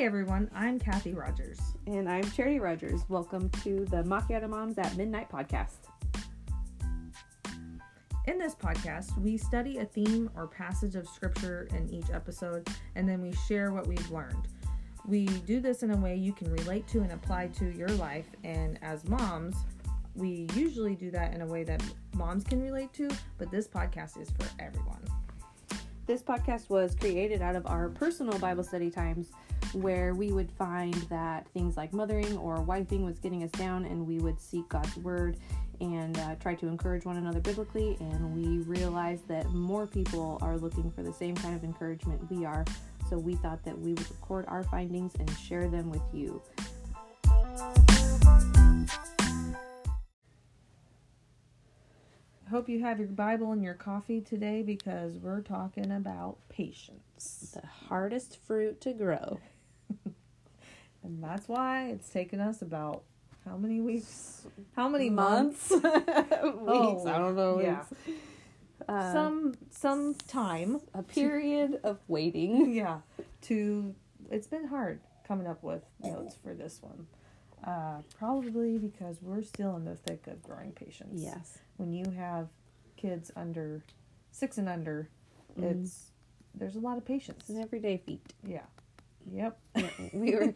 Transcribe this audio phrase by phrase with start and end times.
[0.00, 1.60] Hey everyone, I'm Kathy Rogers.
[1.86, 3.02] And I'm Charity Rogers.
[3.10, 5.90] Welcome to the Macchiato Moms at Midnight podcast.
[8.26, 13.06] In this podcast, we study a theme or passage of scripture in each episode, and
[13.06, 14.48] then we share what we've learned.
[15.06, 18.28] We do this in a way you can relate to and apply to your life,
[18.42, 19.54] and as moms,
[20.14, 21.82] we usually do that in a way that
[22.14, 25.04] moms can relate to, but this podcast is for everyone.
[26.06, 29.30] This podcast was created out of our personal Bible study times
[29.74, 34.06] where we would find that things like mothering or wiping was getting us down, and
[34.06, 35.36] we would seek God's word
[35.80, 37.96] and uh, try to encourage one another biblically.
[38.00, 42.44] And we realized that more people are looking for the same kind of encouragement we
[42.44, 42.64] are.
[43.08, 46.42] So we thought that we would record our findings and share them with you.
[52.50, 57.52] Hope you have your Bible and your coffee today because we're talking about patience.
[57.54, 59.38] The hardest fruit to grow.
[61.02, 63.02] And that's why it's taken us about
[63.44, 64.42] how many weeks?
[64.76, 65.70] How many months?
[65.70, 65.84] months?
[65.84, 67.06] Weeks.
[67.06, 67.60] I don't know.
[67.60, 67.84] Yeah.
[68.88, 70.80] Uh, some some time.
[70.94, 72.72] a period of waiting.
[72.74, 73.00] Yeah.
[73.42, 73.94] To
[74.30, 77.06] it's been hard coming up with notes for this one.
[77.64, 81.20] Uh, probably because we're still in the thick of growing patience.
[81.22, 81.58] Yes.
[81.76, 82.48] When you have
[82.96, 83.82] kids under
[84.32, 85.08] six and under,
[85.58, 85.82] Mhm.
[85.82, 86.10] it's
[86.54, 87.48] there's a lot of patience.
[87.48, 88.32] An everyday feat.
[88.46, 88.66] Yeah.
[89.32, 89.58] Yep.
[90.12, 90.52] We were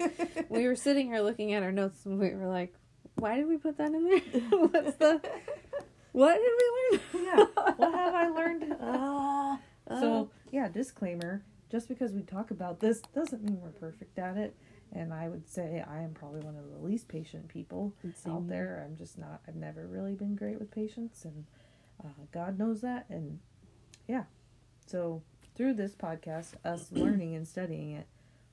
[0.49, 2.75] we were sitting here looking at our notes and we were like,
[3.17, 4.21] why did we put that in there?
[4.51, 5.21] What's the
[6.13, 7.25] what did we learn?
[7.25, 7.45] yeah.
[7.77, 8.77] What have I learned?
[9.87, 11.43] Uh, so yeah, disclaimer.
[11.71, 14.57] Just because we talk about this doesn't mean we're perfect at it.
[14.93, 18.43] And I would say I am probably one of the least patient people Same out
[18.43, 18.49] here.
[18.49, 18.87] there.
[18.87, 19.43] I'm just not.
[19.47, 21.45] I've never really been great with patience, and
[22.03, 23.05] uh, God knows that.
[23.11, 23.41] And
[24.09, 24.25] yeah,
[24.87, 25.23] so
[25.55, 28.07] through this podcast, us learning and studying it,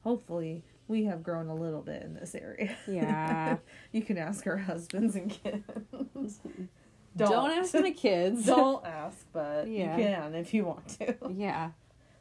[0.04, 2.75] hopefully we have grown a little bit in this area.
[2.88, 3.58] Yeah.
[3.92, 5.64] you can ask our husbands and kids.
[7.18, 8.46] Don't, ask my kids.
[8.46, 9.98] Don't ask, but Yeah.
[9.98, 11.16] you can if you want to.
[11.36, 11.72] yeah.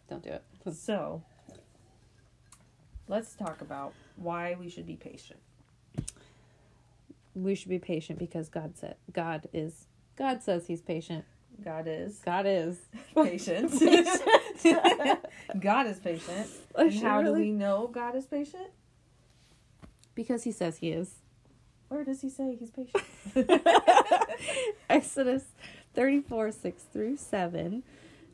[0.09, 0.43] Don't do it.
[0.75, 1.23] So,
[3.09, 5.39] let's talk about why we should be patient.
[7.35, 11.25] We should be patient because God said God is God says he's patient.
[11.65, 12.79] God is God is
[13.15, 13.73] patient.
[15.61, 16.49] God is patient.
[16.75, 18.69] Oh, And how do we know God is patient?
[20.15, 21.17] Because he says he is.
[21.89, 23.05] Where does he say he's patient?
[24.91, 25.45] Exodus
[25.95, 27.83] 34 6 through 7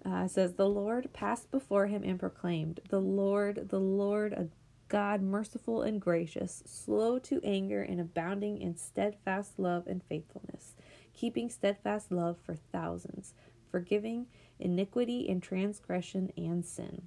[0.04, 4.48] uh, says, The Lord passed before him and proclaimed, The Lord, the Lord, a
[4.88, 10.74] God merciful and gracious, slow to anger and abounding in steadfast love and faithfulness,
[11.16, 13.34] keeping steadfast love for thousands,
[13.70, 14.26] forgiving
[14.60, 17.02] iniquity and transgression and sin.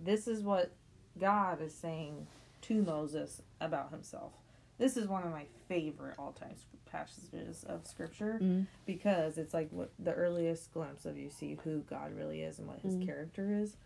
[0.00, 0.70] this is what
[1.18, 2.26] God is saying
[2.62, 4.32] to Moses about himself.
[4.78, 6.54] This is one of my favorite all-time
[6.86, 8.40] passages of scripture
[8.86, 12.68] because it's like what the earliest glimpse of you see who God really is and
[12.68, 13.04] what his Mm.
[13.06, 13.76] character is.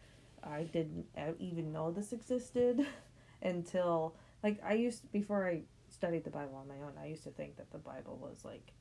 [0.44, 1.06] I didn't
[1.38, 2.86] even know this existed
[3.42, 6.92] until like I used before I studied the Bible on my own.
[7.00, 8.72] I used to think that the Bible was like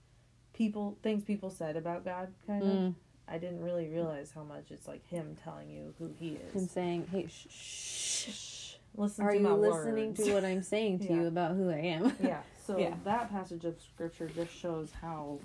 [0.53, 2.69] people things people said about God kind of.
[2.69, 2.95] Mm.
[3.27, 6.53] I didn't really realize how much it's like him telling you who he is.
[6.53, 8.31] Him saying, Hey, shh, shh.
[8.31, 8.73] Shh.
[8.97, 10.23] Listen Are you listening words.
[10.25, 11.15] to what I'm saying to Yeah.
[11.15, 12.13] you about who I am?
[12.21, 12.41] yeah.
[12.67, 12.93] So Yeah.
[13.05, 15.39] that passage of scripture just shows how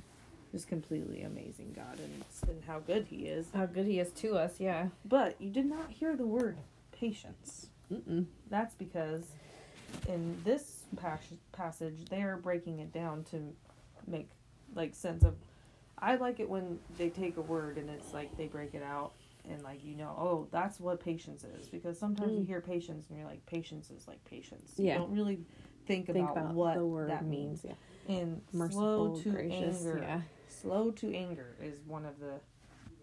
[0.51, 3.47] just completely amazing God and, and how good he is.
[3.55, 4.89] How good he is to us, yeah.
[5.05, 6.57] But you did not hear the word
[6.91, 7.69] patience.
[7.93, 8.27] Mm-mm.
[8.51, 9.27] That's because
[10.09, 11.21] in this pas-
[11.53, 13.55] passage they are breaking it down to
[14.09, 14.29] make
[14.75, 15.35] like sense of
[15.99, 19.13] I like it when they take a word and it's like they break it out
[19.49, 22.47] and like you know, oh, that's what patience is because sometimes you Mm.
[22.47, 24.73] hear patience and you're like patience is like patience.
[24.77, 24.95] Yeah.
[24.95, 25.37] You don't really
[25.87, 27.77] think, Think about, about what the word that means, means.
[28.09, 28.15] yeah.
[28.17, 29.99] And Merciful, slow to gracious, anger.
[30.03, 30.21] yeah.
[30.49, 32.41] Slow to anger is one of the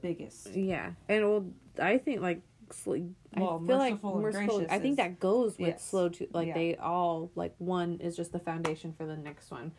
[0.01, 0.51] biggest.
[0.53, 1.45] Yeah, and well,
[1.81, 2.41] I think like
[2.85, 4.57] Well, I feel like merciful and merciful.
[4.59, 5.85] gracious I think that goes with yes.
[5.85, 6.53] slow to like Yeah.
[6.55, 9.71] they all like one is just the foundation for the next one,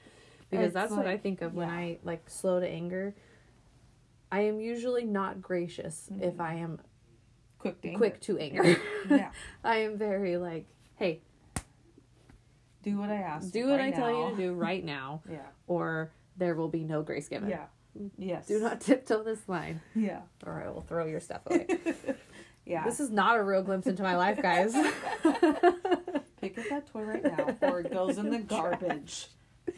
[0.57, 1.75] because It's that's what I think of when yeah.
[1.75, 3.15] I like slow to anger.
[4.33, 6.41] I am usually not gracious if Mhm.
[6.41, 6.81] I am
[7.59, 8.11] Quick to anger.
[8.21, 8.81] to anger.
[9.11, 9.31] yeah.
[9.63, 10.67] I am very like,
[10.97, 11.23] hey,
[12.83, 13.51] Do what I ask.
[13.53, 15.47] do what I right tell you to do right now, Yeah.
[15.67, 17.49] or there will be no grace given.
[17.49, 17.67] Yeah.
[18.19, 18.47] Yes.
[18.49, 20.23] Do not tiptoe this line, Yeah.
[20.45, 21.67] or I will throw your stuff away.
[22.67, 22.85] Yeah.
[22.85, 24.73] This is not a real glimpse into my life, guys.
[26.41, 29.29] Pick up that toy right now, or it goes in the garbage.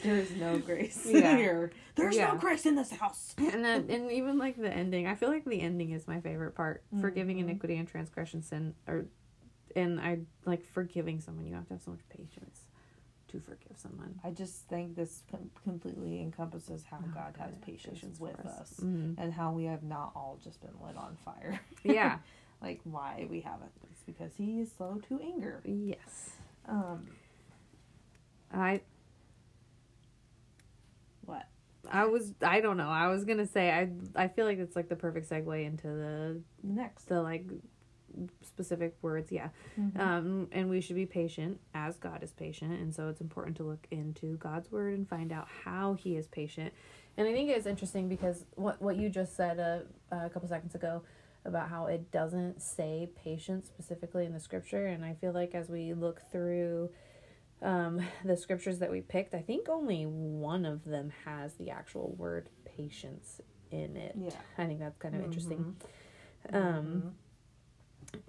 [0.02, 1.36] There is no grace Yeah.
[1.36, 1.70] here.
[1.94, 2.32] There's Yeah.
[2.32, 3.34] no grace in this house.
[3.38, 6.54] and then and even like the ending i feel like the ending is my favorite
[6.54, 7.40] part forgiving Mhm.
[7.40, 9.06] iniquity and transgression sin or
[9.74, 11.44] and I like forgiving someone.
[11.46, 12.62] You have to have so much patience
[13.28, 14.18] to forgive someone.
[14.24, 18.58] I just think this com- completely encompasses how Oh, God has patience, patience with us.
[18.60, 19.16] us Mhm.
[19.18, 21.60] and how we have not all just been lit on fire.
[21.84, 22.20] Yeah.
[22.62, 23.70] like why we haven't.
[23.90, 25.60] It's because he is slow to anger.
[25.64, 26.36] yes.
[26.64, 27.08] Um,
[28.50, 28.80] I
[31.26, 31.46] what?
[31.90, 32.88] I was I don't know.
[32.88, 33.88] I was gonna say I
[34.24, 37.04] I feel like it's like the perfect segue into the Next.
[37.04, 37.44] the like
[38.42, 39.30] specific words.
[39.30, 39.48] Yeah.
[39.78, 39.98] Mhm.
[40.00, 42.72] Um, and we should be patient as God is patient.
[42.72, 46.26] And so it's important to look into God's word and find out how he is
[46.26, 46.72] patient.
[47.16, 50.74] And I think it's interesting because what, what you just said a, a couple seconds
[50.74, 51.02] ago
[51.44, 54.86] about how it doesn't say patience specifically in the scripture.
[54.86, 56.90] And I feel like as we look through
[57.62, 62.14] um, the scriptures that we picked, I think only one of them has the actual
[62.18, 64.14] word patience in it.
[64.18, 64.30] Yeah.
[64.58, 65.76] I think that's kind of interesting.
[66.52, 66.54] Mhm.
[66.54, 67.14] Um,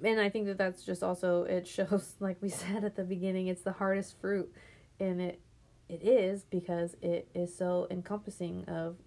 [0.03, 3.47] and I think that that's just also it shows like we said at the beginning
[3.47, 4.51] it's the hardest fruit
[4.99, 5.39] and it
[5.87, 8.97] it is because it is so encompassing of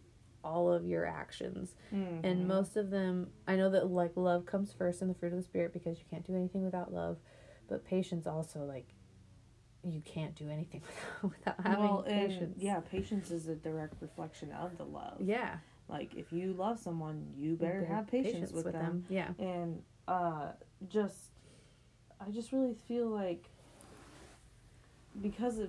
[0.43, 2.21] all of your actions Mhm.
[2.25, 5.39] and most of them I know that like love comes first in the fruit of
[5.39, 7.19] the spirit because you can't do anything without love
[7.69, 8.87] but patience also like
[9.85, 10.83] you can't do anything
[11.23, 12.57] without, without having well, and patience.
[12.59, 15.17] yeah, patience is a direct reflection of the love.
[15.21, 15.57] yeah.
[15.89, 19.05] Like if you love someone, you better Bear have patience, with, them.
[19.09, 19.31] yeah.
[19.41, 20.53] And uh,
[20.89, 21.31] just,
[22.21, 23.45] I just really feel like
[25.21, 25.69] because of,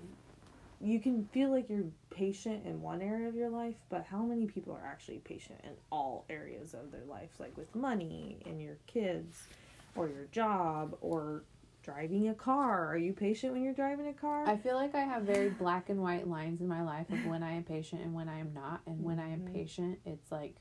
[0.80, 4.46] you can feel like you're patient in one area of your life, but how many
[4.46, 8.78] people are actually patient in all areas of their life, like with money and your
[8.86, 9.48] kids,
[9.96, 11.44] or your job, or
[11.84, 12.88] driving a car?
[12.88, 14.48] Are you patient when you're driving a car?
[14.48, 17.44] I feel like I have very black and white lines in my life of when
[17.44, 18.82] I am patient and when I am not.
[18.86, 19.54] And when I am Mhm.
[19.54, 20.56] patient, it's like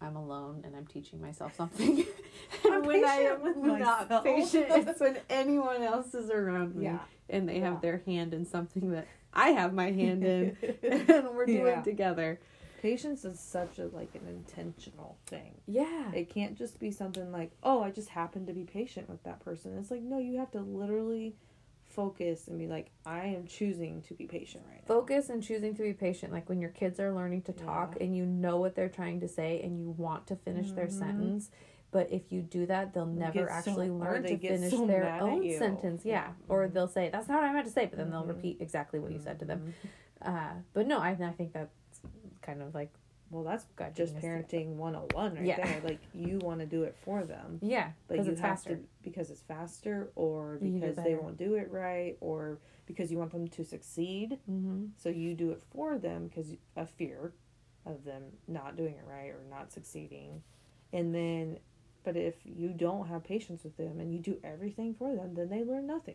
[0.00, 2.04] I'm alone and I'm teaching myself something.
[2.64, 6.98] I'm and when I am not patient, it's when anyone else is around me yeah.
[7.30, 7.70] and they Yeah.
[7.72, 11.82] have their hand in something that I have my hand in and we're doing Yeah.
[11.82, 12.40] together.
[12.86, 15.54] Patience is such a like an intentional thing.
[15.66, 16.12] Yeah.
[16.12, 19.40] It can't just be something like, "Oh, I just happen to be patient with that
[19.40, 21.34] person." It's like, no, you have to literally
[21.82, 25.74] focus and be like, "I am choosing to be patient right now." Focus and choosing
[25.74, 28.04] to be patient, like when your kids are learning to talk Yeah.
[28.04, 30.92] and you know what they're trying to say and you want to finish their Mhm.
[30.92, 31.50] sentence.
[31.90, 35.20] But if you do that, they'll never get so- actually learn to finish so their
[35.20, 36.04] own sentence.
[36.04, 36.12] Yeah.
[36.28, 36.32] Yeah.
[36.48, 36.72] Or Mhm.
[36.72, 38.28] they'll say, That's not what I meant to say, but then they'll Mhm.
[38.36, 39.72] repeat exactly what you said to them.
[39.82, 39.88] Mhm.
[40.22, 41.74] Uh, but no, I, I think that's
[42.46, 42.92] kind of like,
[43.30, 45.56] Well, that's God just parenting 101 right Yeah.
[45.64, 45.80] there.
[45.84, 48.76] Like you want to do it for them, yeah, because you it's have faster.
[48.76, 53.32] to because it's faster or because they won't do it right or because you want
[53.32, 54.38] them to succeed.
[54.48, 54.86] Mm-hmm.
[54.96, 57.32] So you do it for them because of fear
[57.84, 60.42] of them not doing it right or not succeeding.
[60.92, 61.58] And then,
[62.04, 65.48] but if you don't have patience with them and you do everything for them, then
[65.48, 66.14] they learn nothing.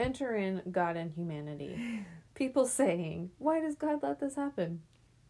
[0.00, 2.04] Enter in God and humanity.
[2.34, 4.82] People saying, Why does God let this happen?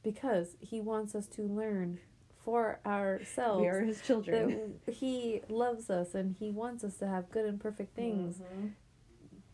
[0.04, 1.98] Because He wants us to learn
[2.44, 3.62] for ourselves.
[3.62, 4.74] we are his children.
[4.86, 8.72] he loves us and he wants us to have good and perfect things, Mhm.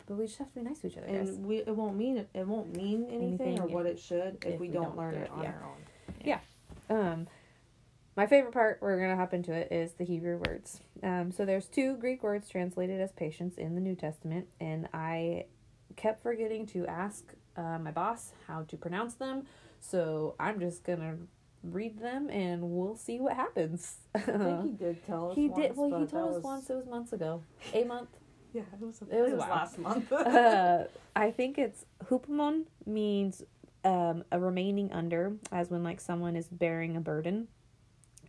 [0.06, 1.06] but we just have to be nice to each other.
[1.06, 4.38] And we, it won't mean it won't mean anything, Anything or if- what it should
[4.44, 5.52] if, if we, we don't, don't learn it, it, on yeah.
[5.52, 5.76] our own.
[6.90, 7.28] Um,
[8.16, 10.80] my favorite part, we're gonna hop into it, is the Hebrew words.
[11.04, 15.46] Um, so there's two Greek words translated as patience in the New Testament, and I
[15.94, 19.46] kept forgetting to ask uh, my boss how to pronounce them.
[19.80, 21.16] So I'm just gonna
[21.62, 23.96] read them, and we'll see what happens.
[24.14, 25.36] I think he did tell us.
[25.36, 25.76] he once, did.
[25.76, 26.70] Well, he told us was- once.
[26.70, 27.42] It was months ago.
[27.74, 28.08] A month.
[28.52, 29.00] Yeah, it was.
[29.02, 29.48] It was a while.
[29.48, 30.10] last month.
[30.12, 30.84] uh,
[31.14, 33.44] I think it's hupomon means
[33.84, 37.46] um, a remaining under, as when like someone is bearing a burden,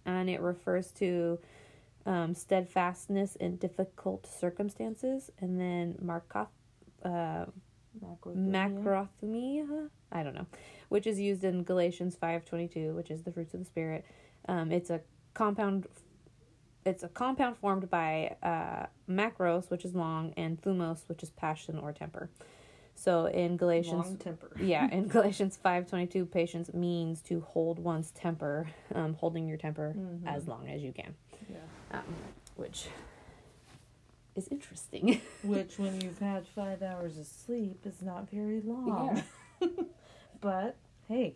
[0.06, 1.40] and it refers to
[2.06, 5.32] um, steadfastness in difficult circumstances.
[5.40, 6.50] And then markoth,
[7.04, 7.46] uh,
[8.00, 10.46] macrothumia, I don't know,
[10.90, 14.06] which is used in Galatians five twenty two, which is the fruits of the spirit.
[14.48, 15.02] Um, it's a
[15.34, 15.88] compound.
[16.86, 21.78] It's a compound formed by uh, macros, which is long, and thumos, which is passion
[21.78, 22.30] or temper.
[22.96, 24.52] So in Galatians, Long temper.
[24.60, 29.58] yeah, in Galatians five twenty two, patience means to hold one's temper, um, holding your
[29.58, 30.26] temper Mhm.
[30.26, 31.14] as long as you can,
[31.50, 31.58] Yeah.
[32.00, 32.04] um,
[32.56, 32.88] which
[34.42, 35.22] is interesting.
[35.44, 39.22] Which, when you've had five hours of sleep, is not very long.
[40.42, 40.76] but
[41.08, 41.36] hey,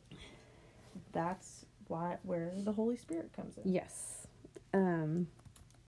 [1.12, 3.71] that's why where the Holy Spirit comes in.
[3.71, 4.27] Yes.
[4.74, 5.27] Um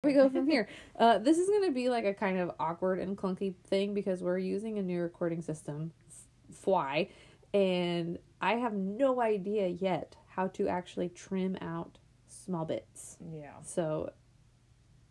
[0.03, 0.67] we go from here.
[0.99, 4.21] Uh this is going to be like a kind of awkward and clunky thing because
[4.23, 7.09] we're using a new recording system, F- Fwy,
[7.53, 13.17] and I have no idea yet how to actually trim out small bits.
[13.33, 13.51] Yeah.
[13.63, 14.11] So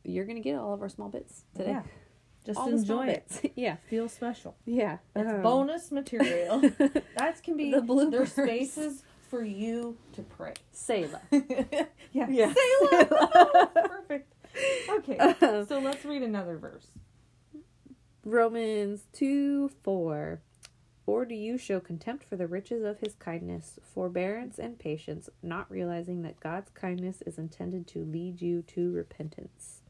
[0.04, 1.70] you're going to get all of our small bits today.
[1.70, 1.82] Yeah.
[2.46, 3.52] Just all enjoy it.
[3.56, 4.54] yeah, Feel special.
[4.66, 4.98] yeah.
[5.16, 6.60] It's um, bonus material.
[7.16, 8.44] that can be The There's bloopers.
[8.44, 10.52] spaces for you to pray.
[10.70, 11.22] Selah.
[11.32, 12.26] yeah.
[12.28, 12.52] Yeah.
[12.52, 13.70] Selah.
[13.88, 14.34] Perfect.
[14.90, 15.16] Okay.
[15.16, 16.88] Um, So let's read another verse.
[18.24, 20.40] Romans 2 4.
[21.06, 25.70] Or do you show contempt for the riches of his kindness, forbearance, and patience, not
[25.70, 29.82] realizing that God's kindness is intended to lead you to repentance?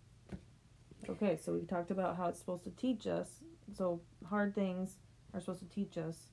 [1.11, 3.29] Okay, so we talked about how it's supposed to teach us.
[3.77, 4.97] So hard things
[5.33, 6.29] are supposed to teach us,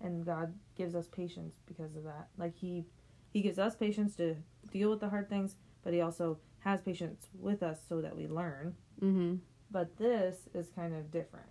[0.00, 2.28] and God gives us patience because of that.
[2.38, 2.84] Like he
[3.32, 4.36] he gives us patience to
[4.72, 8.26] deal with the hard things, but he also has patience with us so that we
[8.26, 8.74] learn.
[9.00, 9.36] Mm-hmm.
[9.70, 11.46] But this is kind of different.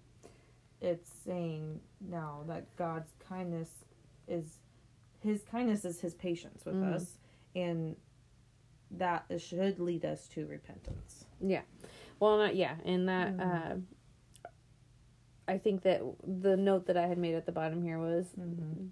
[0.81, 3.69] It's saying now that God's kindness
[4.27, 4.57] is
[5.21, 6.93] his kindness is his patience with Mhm.
[6.93, 7.17] us
[7.55, 7.95] and
[8.91, 11.25] that should lead us to repentance.
[11.41, 11.63] Yeah.
[12.19, 12.75] Well, not, yeah.
[12.85, 13.39] And that, Mhm.
[13.51, 13.75] uh,
[15.47, 18.87] I think that the note that I had made at the bottom here was Mm-hmm.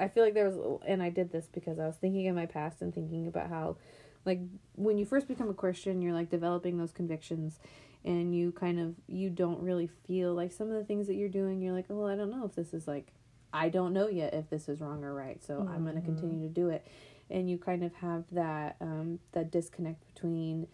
[0.00, 2.46] I feel like there was, and I did this because I was thinking of my
[2.46, 3.76] past and thinking about how,
[4.24, 4.40] like,
[4.74, 7.60] when you first become a Christian, you're like developing those convictions,
[8.04, 11.28] and you kind of you don't really feel like some of the things that you're
[11.28, 11.60] doing.
[11.62, 13.12] You're like, oh, well, I don't know if this is like,
[13.52, 16.04] I don't know yet if this is wrong or right, so I'm gonna Mhm.
[16.04, 16.84] continue to do it,
[17.30, 20.66] and you kind of have that um, that disconnect between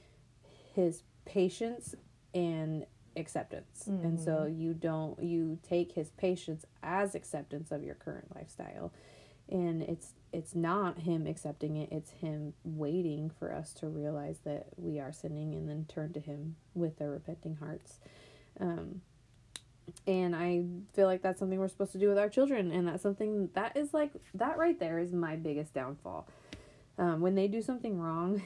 [0.74, 1.94] his patience
[2.34, 3.86] and acceptance.
[4.02, 8.92] And so you don't you take his patience as acceptance of your current lifestyle.
[9.50, 14.66] And it's it's not him accepting it it's him waiting for us to realize that
[14.76, 17.98] we are sinning and then turn to him with our repenting hearts.
[18.60, 19.02] Um
[20.06, 22.72] and i feel like that's something we're supposed to do with our children.
[22.72, 26.26] And that's something that is like that right there is my biggest downfall.
[26.98, 28.42] Um, when they do something wrong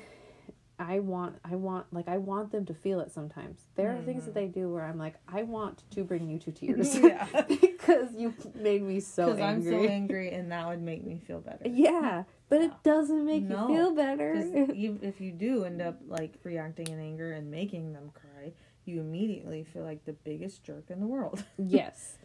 [0.79, 3.61] i want i want like i want them to feel it sometimes.
[3.75, 4.41] There are things that mm-hmm.
[4.41, 6.99] they do where i'm like i want to bring you to tears.
[6.99, 7.27] Yeah.
[7.61, 11.21] because you made me so Because I'm angry so angry, and that would make me
[11.27, 11.63] feel better.
[11.69, 12.67] yeah but Yeah.
[12.67, 14.35] it doesn't make No, you feel better.
[14.37, 18.53] If you do end up like reacting in anger and making them cry,
[18.85, 21.45] you immediately feel like the biggest jerk in the world.
[21.59, 22.19] yes.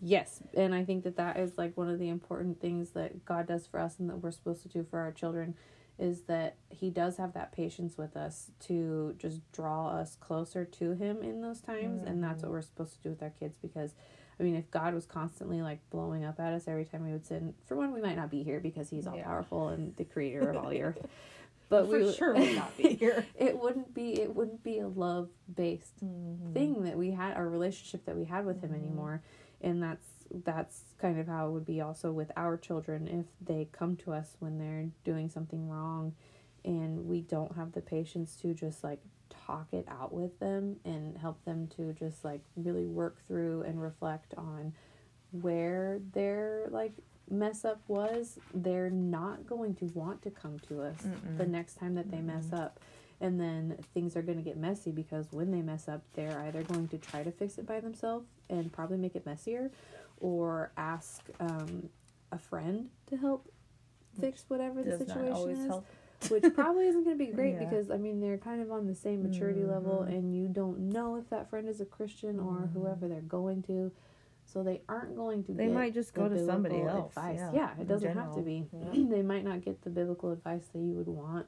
[0.00, 0.42] Yes.
[0.54, 3.66] And i think that that is like one of the important things that god does
[3.66, 5.54] for us and that we're supposed to do for our children
[5.98, 10.92] is that he does have that patience with us to just draw us closer to
[10.92, 13.94] him in those times and that's what we're supposed to do with our kids because
[14.40, 17.24] i mean if god was constantly like blowing up at us every time we would
[17.24, 19.24] sin for one we might not be here because he's all Yeah.
[19.24, 20.98] powerful and the creator of all the earth
[21.68, 23.24] but for we sure would not be here.
[23.36, 25.98] it wouldn't be it wouldn't be a love based
[26.52, 28.74] thing that we had our relationship that we had with him Mhm.
[28.82, 29.22] anymore
[29.60, 30.06] and that's
[30.44, 34.12] that's kind of how it would be also with our children if they come to
[34.12, 36.14] us when they're doing something wrong
[36.64, 39.00] and we don't have the patience to just like
[39.46, 43.80] talk it out with them and help them to just like really work through and
[43.82, 44.72] reflect on
[45.32, 46.92] where their like
[47.30, 50.96] mess up was they're not going to want to come to us
[51.38, 51.48] the Mm-mm.
[51.48, 52.78] next time that they mess up
[53.20, 56.62] and then things are going to get messy because when they mess up they're either
[56.62, 59.70] going to try to fix it by themselves and probably make it messier
[60.20, 61.88] or ask um,
[62.32, 63.50] a friend to help
[64.20, 65.86] fix whatever the situation is help.
[66.28, 67.64] which probably isn't going to be great Yeah.
[67.64, 70.16] because i mean they're kind of on the same maturity level Mhm.
[70.16, 72.72] and you don't know if that friend is a christian or Mhm.
[72.72, 73.90] whoever they're going to
[74.46, 77.08] so they aren't going to They might just go to somebody else.
[77.16, 77.38] advice.
[77.38, 78.90] Yeah, yeah it doesn't have to be Yeah.
[79.08, 81.46] they might not get the biblical advice that you would want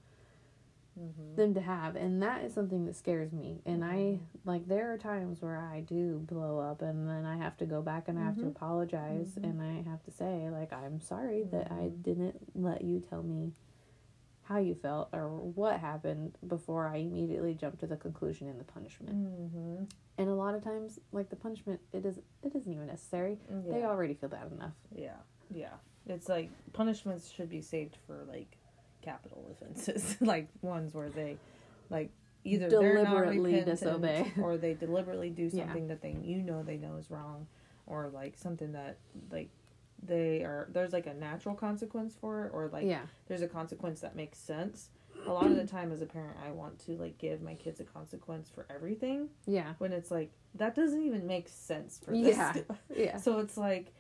[0.99, 1.37] Mhm.
[1.37, 4.21] them to have and that is something that scares me and i Mhm.
[4.47, 7.83] like there are times where i do blow up and then i have to go
[7.83, 8.49] back and i have to Mhm.
[8.57, 9.45] apologize Mhm.
[9.45, 13.53] and i have to say like i'm sorry that i didn't let you tell me
[14.43, 18.65] how you felt or what happened before i immediately jumped to the conclusion in the
[18.65, 19.91] punishment Mhm.
[20.19, 23.85] and a lot of times like the punishment it is it isn't even necessary they
[23.85, 25.19] already feel bad enough Yeah,
[25.51, 25.75] yeah.
[26.09, 28.57] It's like punishments should be saved for like
[29.11, 31.39] capital offenses, like ones where they,
[31.89, 32.11] like,
[32.45, 34.33] either they're not Deliberately disobey.
[34.43, 35.65] or they deliberately do Yeah.
[35.65, 37.47] something that they you know they know is wrong,
[37.87, 38.99] or like something that
[39.31, 39.49] like
[40.03, 44.01] they are there's like a natural consequence for it, or like yeah there's a consequence
[44.01, 44.91] that makes sense.
[45.27, 47.81] A lot of the time, as a parent, I want to like give my kids
[47.81, 52.53] a consequence for everything yeah when it's like that doesn't even make sense for Yeah.
[52.95, 53.93] yeah So it's like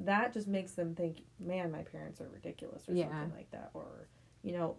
[0.00, 3.08] that just makes them think, man, my parents are ridiculous or Yeah.
[3.08, 3.70] something like that.
[3.74, 4.08] Or,
[4.44, 4.76] you know,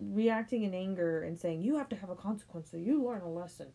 [0.00, 3.28] reacting in anger and saying, you have to have a consequence so you learn a
[3.28, 3.66] lesson.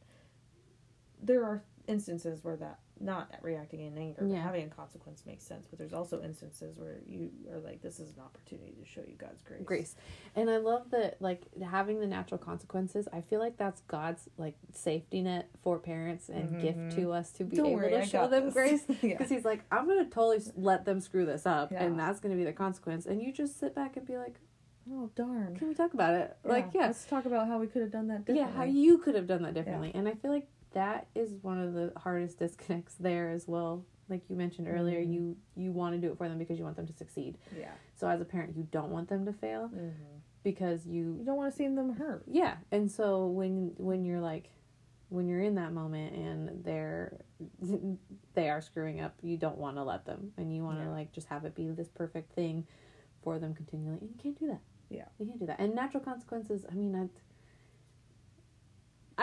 [1.22, 4.42] There are instances where that not reacting in anger, Yeah.
[4.42, 5.66] having a consequence makes sense.
[5.68, 9.16] But there's also instances where you are like, this is an opportunity to show you
[9.18, 9.62] God's grace.
[9.66, 9.96] grace
[10.36, 14.56] and i love that like having the natural consequences i feel like that's god's like
[14.74, 16.96] safety net for parents and gift Mhm.
[16.96, 18.54] to us to be Don't able worry, to I show them this.
[18.54, 18.96] grace yeah.
[19.18, 22.44] because he's like i'm gonna totally let them screw this up and that's gonna be
[22.46, 24.40] the consequence and you just sit back and be like
[24.92, 25.56] Oh darn.
[25.56, 28.08] can we talk about it like yeah Let's talk about how we could have done
[28.08, 31.34] that yeah how you could have done that differently and i feel like that is
[31.42, 35.13] one of the hardest disconnects there as well like you mentioned earlier Mhm.
[35.13, 37.72] you you want to do it for them because you want them to succeed Yeah.
[37.96, 40.18] so as a parent you don't want them to fail Mm-hmm.
[40.44, 42.24] because you You don't want to see them hurt.
[42.28, 44.50] yeah and so when when you're like
[45.10, 47.20] when you're in that moment and they're
[48.34, 50.92] they are screwing up you don't want to let them and you want to Yeah.
[50.92, 52.66] like just have it be this perfect thing
[53.24, 54.60] for them continually and you can't do that
[54.93, 55.05] Yeah.
[55.19, 57.07] you can't do that and natural consequences i mean i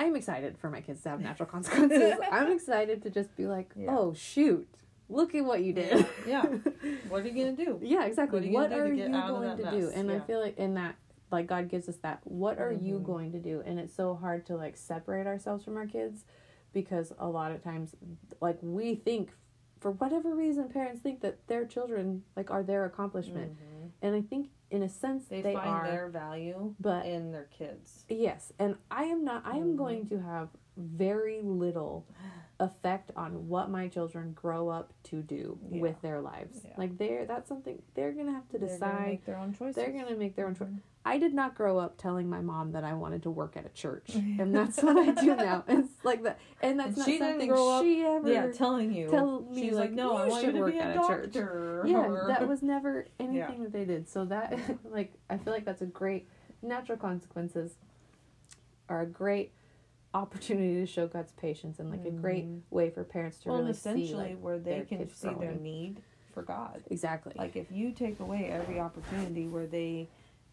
[0.05, 3.71] i'm excited for my kids to have natural consequences i'm excited to just be like
[3.77, 3.97] Yeah.
[3.97, 4.69] oh shoot
[5.09, 6.45] look at what you did Yeah.
[7.09, 7.81] What are you gonna do?
[7.83, 8.39] yeah, exactly.
[8.39, 9.91] What are you What gonna do you, to of going to do?
[9.93, 10.95] And I feel like in that,
[11.33, 12.21] like God gives us that.
[12.25, 13.05] What are you Mhm.
[13.05, 13.61] going to do?
[13.67, 16.25] And it's so hard to like separate ourselves from our kids
[16.73, 17.97] because a lot of times,
[18.41, 19.33] like we think,
[19.81, 23.91] for whatever reason, parents think that their children like are their accomplishment, Mhm.
[24.03, 25.87] and I think in a sense They, they, find are.
[25.87, 28.05] their value but in their kids.
[28.09, 29.43] Yes, and I am not.
[29.45, 29.77] I am Mhm.
[29.77, 32.07] going to have very little
[32.59, 35.81] effect on what my children grow up to do Yeah.
[35.81, 36.61] with their lives.
[36.65, 36.75] Yeah.
[36.77, 39.07] Like they're that's something they're gonna have to They're gonna decide.
[39.07, 39.77] make their own choices.
[39.77, 40.69] They're gonna make their own choice.
[40.69, 40.81] Mhm.
[41.03, 43.71] I did not grow up telling my mom that I wanted to work at a
[43.71, 45.65] church, and that's what I do now.
[45.69, 48.31] It's like that, and that's And not she something grow up- she ever.
[48.31, 49.09] Yeah, telling you.
[49.09, 51.33] tell me, She's like, like, no, I want to work a at a church."
[51.87, 54.09] Yeah, that was never anything that they did.
[54.09, 56.29] So that, like, I feel like that's a great
[56.63, 57.77] natural consequences
[58.89, 59.53] are a great
[60.13, 62.61] opportunity to show God's patience and like a great Mhm.
[62.71, 66.03] way for parents to well, really see essentially like where they can see their need
[66.35, 66.83] for God.
[66.91, 70.09] exactly Like if you take away every opportunity where they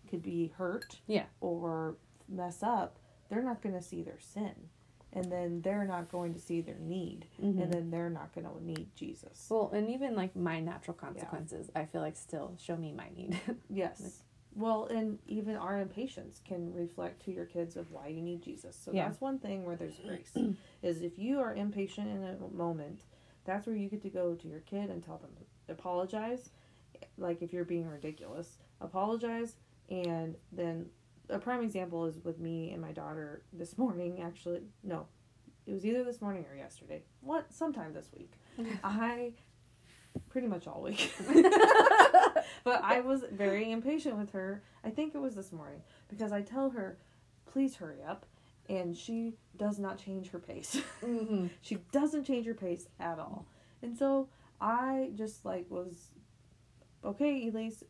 [0.10, 1.26] could be hurt, Yeah.
[1.42, 1.96] or
[2.30, 4.70] mess up, they're not going to see their sin,
[5.18, 7.62] and then they're not going to see their need, Mhm.
[7.64, 9.48] and then they're not going to need Jesus.
[9.50, 13.40] well, and even like my natural consequences, I feel like still show me my need.
[13.70, 14.24] Yes.
[14.56, 18.76] Well, and even our impatience can reflect to your kids of why you need Jesus.
[18.76, 19.08] So Yeah.
[19.08, 20.36] that's one thing where there's grace.
[20.82, 23.02] is if you are impatient in a moment,
[23.46, 25.32] that's where you get to go to your kid and tell them
[25.70, 26.50] apologize.
[27.18, 29.56] Like if you're being ridiculous, apologize
[29.90, 30.90] and then
[31.30, 34.62] a prime example is with me and my daughter this morning actually.
[34.84, 35.08] No.
[35.66, 37.04] It was either this morning or yesterday.
[37.22, 38.34] What sometime this week.
[38.84, 39.34] I
[40.30, 41.14] pretty much all week.
[42.64, 44.64] but I was very impatient with her.
[44.84, 46.98] I think it was this morning because I tell her,
[47.46, 48.26] "Please hurry up,"
[48.70, 50.82] and she does not change her pace.
[51.02, 51.48] mm-hmm.
[51.62, 53.46] she doesn't change her pace at all.
[53.82, 56.12] And so I just like was
[57.04, 57.84] okay, Elise.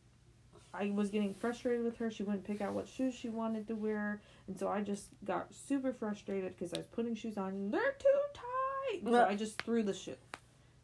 [0.74, 2.10] I was getting frustrated with her.
[2.10, 5.54] She wouldn't pick out what shoes she wanted to wear, and so I just got
[5.54, 9.00] super frustrated because I was putting shoes on and they're too tight.
[9.04, 10.16] So I just threw the shoe,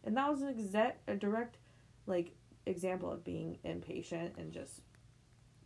[0.04, 1.58] and that was an exact, a direct,
[2.06, 2.32] like
[2.66, 4.80] example of being impatient and just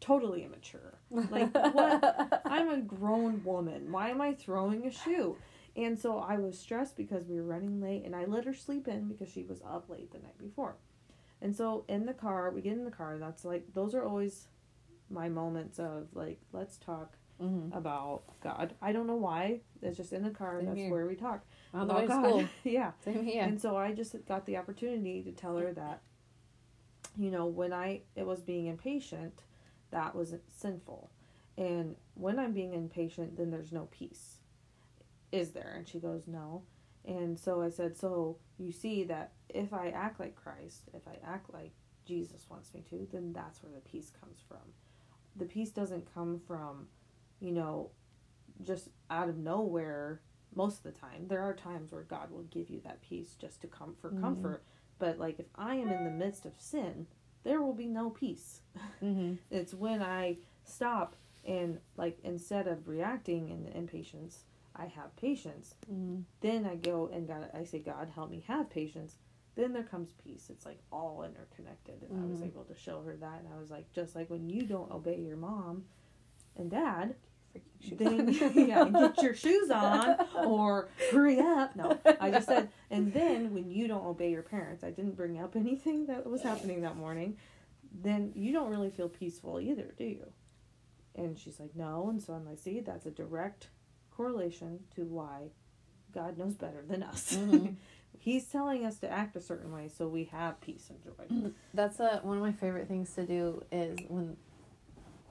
[0.01, 0.99] totally immature.
[1.11, 2.43] Like what?
[2.45, 3.91] I'm a grown woman.
[3.93, 5.37] Why am I throwing a shoe?
[5.77, 8.89] And so I was stressed because we were running late and I let her sleep
[8.89, 10.77] in because she was up late the night before.
[11.41, 14.49] And so in the car, we get in the car, that's like those are always
[15.11, 17.73] my moments of like let's talk Mm-hmm.
[17.73, 18.75] about God.
[18.83, 19.61] I don't know why.
[19.81, 20.91] It's just in the car, Same that's here.
[20.91, 21.45] where we talk.
[21.73, 22.25] On the way to God.
[22.27, 22.49] school.
[22.65, 22.91] yeah.
[23.05, 23.45] Same here.
[23.45, 26.03] And so I just got the opportunity to tell her that,
[27.17, 29.45] you know, when I it was being impatient,
[29.93, 31.13] that was sinful,
[31.57, 34.39] and when I'm being impatient, then there's no peace.
[35.31, 35.75] Is there?
[35.77, 36.63] And she goes, no.
[37.09, 41.17] And so I said, so you see that if I act like Christ, if I
[41.27, 41.73] act like
[42.05, 44.59] Jesus wants me to, then that's where the peace comes from.
[45.37, 46.89] The peace doesn't come from,
[47.41, 47.91] you know,
[48.63, 50.21] just out of nowhere
[50.55, 51.27] most of the time.
[51.29, 54.21] There are times where God will give you that peace just to come for Mhm.
[54.21, 54.65] comfort.
[54.99, 57.07] But like if I am in the midst of sin,
[57.45, 58.63] there will be no peace.
[59.03, 59.35] mm-hmm.
[59.51, 61.17] It's when I stop
[61.47, 64.45] and like instead of reacting in impatience,
[64.79, 65.75] I have patience.
[65.93, 66.21] Mm-hmm.
[66.41, 69.17] Then I go and God I say, God help me have patience.
[69.57, 70.47] Then there comes peace.
[70.51, 72.03] It's like all interconnected.
[72.09, 72.47] And I was Mhm.
[72.47, 75.19] able to show her that and I was like, just like when you don't obey
[75.21, 75.85] your mom
[76.57, 77.17] and dad,
[77.91, 81.75] then yeah, get your shoes on or hurry up.
[81.75, 85.41] No, I just said, and then when you don't obey your parents, I didn't bring
[85.41, 87.37] up anything that was happening that morning.
[88.03, 90.27] Then you don't really feel peaceful either, do you?
[91.17, 92.09] And she's like, no.
[92.11, 93.69] And so I'm like, see, that's a direct
[94.23, 95.45] correlation to why
[96.13, 97.33] God knows better than us.
[97.35, 97.77] Mhm.
[98.19, 101.53] He's telling us to act a certain way so we have peace and joy.
[101.73, 104.37] That's a, one of my favorite things to do is when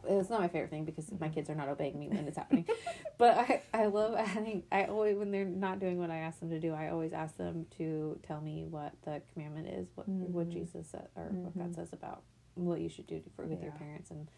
[0.08, 2.66] it's not my favorite thing because my kids are not obeying me when it's happening.
[3.18, 6.50] but I, I love adding I always when they're not doing what I ask them
[6.52, 10.48] to do, I always ask them to tell me what the commandment is, what what
[10.48, 10.54] Mhm.
[10.54, 11.76] Jesus said or what God Mhm.
[11.76, 12.22] says about
[12.56, 14.30] what you should do for with your parents and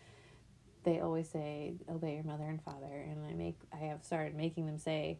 [0.84, 4.65] they always say obey your mother and father and I make I have started making
[4.65, 5.20] them say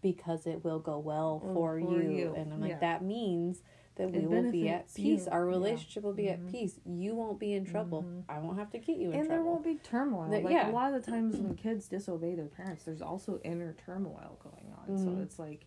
[0.00, 2.10] because it will go well Well, for, for you.
[2.10, 2.34] you.
[2.34, 2.78] and I'm like Yeah.
[2.78, 3.62] that means
[3.96, 5.26] that we will be at peace.
[5.26, 5.32] you.
[5.32, 5.56] Our Yeah.
[5.56, 6.32] relationship will be Mhm.
[6.34, 6.78] at peace.
[6.86, 8.04] You won't be in trouble.
[8.04, 8.22] Mhm.
[8.28, 9.44] I won't have to get you in and trouble.
[9.44, 10.28] there won't be turmoil.
[10.30, 10.70] There- like yeah.
[10.70, 14.72] a lot of the times when kids disobey their parents, there's also inner turmoil going
[14.78, 14.96] on.
[14.98, 15.22] So Mhm.
[15.24, 15.66] it's like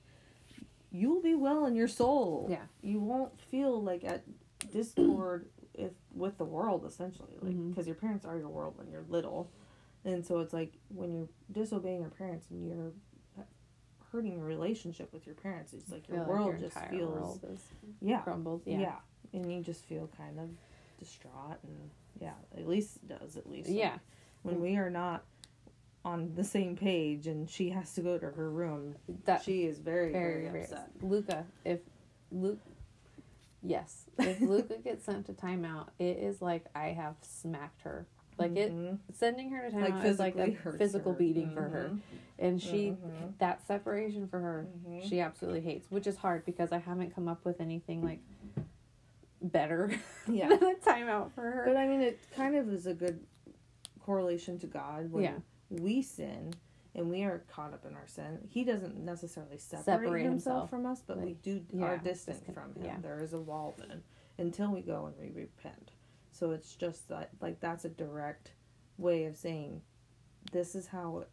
[0.92, 2.48] you'll be well in your soul.
[2.50, 2.64] Yeah.
[2.82, 4.24] You won't feel like at
[4.72, 5.50] discord
[6.14, 7.70] with the world essentially, like mm-hmm.
[7.70, 9.52] because your parents are your world when you're little,
[10.06, 12.92] and so it's like when you're disobeying your parents and you're
[13.40, 13.44] uh,
[14.12, 17.60] hurting your relationship with your parents, it's like your like world your just feels world
[18.02, 18.62] yeah crumbled.
[18.66, 18.80] yeah.
[18.80, 18.96] Yeah.
[19.34, 20.50] and you just feel kind of
[21.00, 23.98] distraught and yeah at least it does at least like, Yeah.
[24.44, 25.24] when we are not
[26.04, 28.96] on the same page and she has to go to her room
[29.26, 31.80] That she is very very, very, very upset Luca, if
[32.32, 32.60] Luke
[33.64, 34.06] Yes.
[34.18, 38.06] If Luca gets sent to timeout, it is like I have smacked her.
[38.38, 38.98] Like it Mhm.
[39.14, 41.18] sending her to like timeout is like a physical her.
[41.18, 41.92] beating for her.
[41.94, 42.00] Mhm.
[42.40, 43.38] And she Mhm.
[43.38, 45.04] that separation for her Mhm.
[45.04, 48.20] she absolutely hates, which is hard because I haven't come up with anything like
[49.44, 49.92] better
[50.28, 51.64] yeah than a timeout for her.
[51.66, 53.20] but i mean it kind of is a good
[54.00, 55.34] correlation to god when Yeah.
[55.72, 56.54] we sin
[56.96, 60.70] and we are caught up in our sin he doesn't necessarily separate, Separate himself, himself.
[60.70, 62.98] from us but we do yeah, are distant from him yeah.
[63.02, 64.02] there is a wall then
[64.38, 65.92] until we go and we repent
[66.32, 68.52] so it's just that like that's a direct
[68.98, 69.82] way of saying
[70.52, 71.30] this is how it,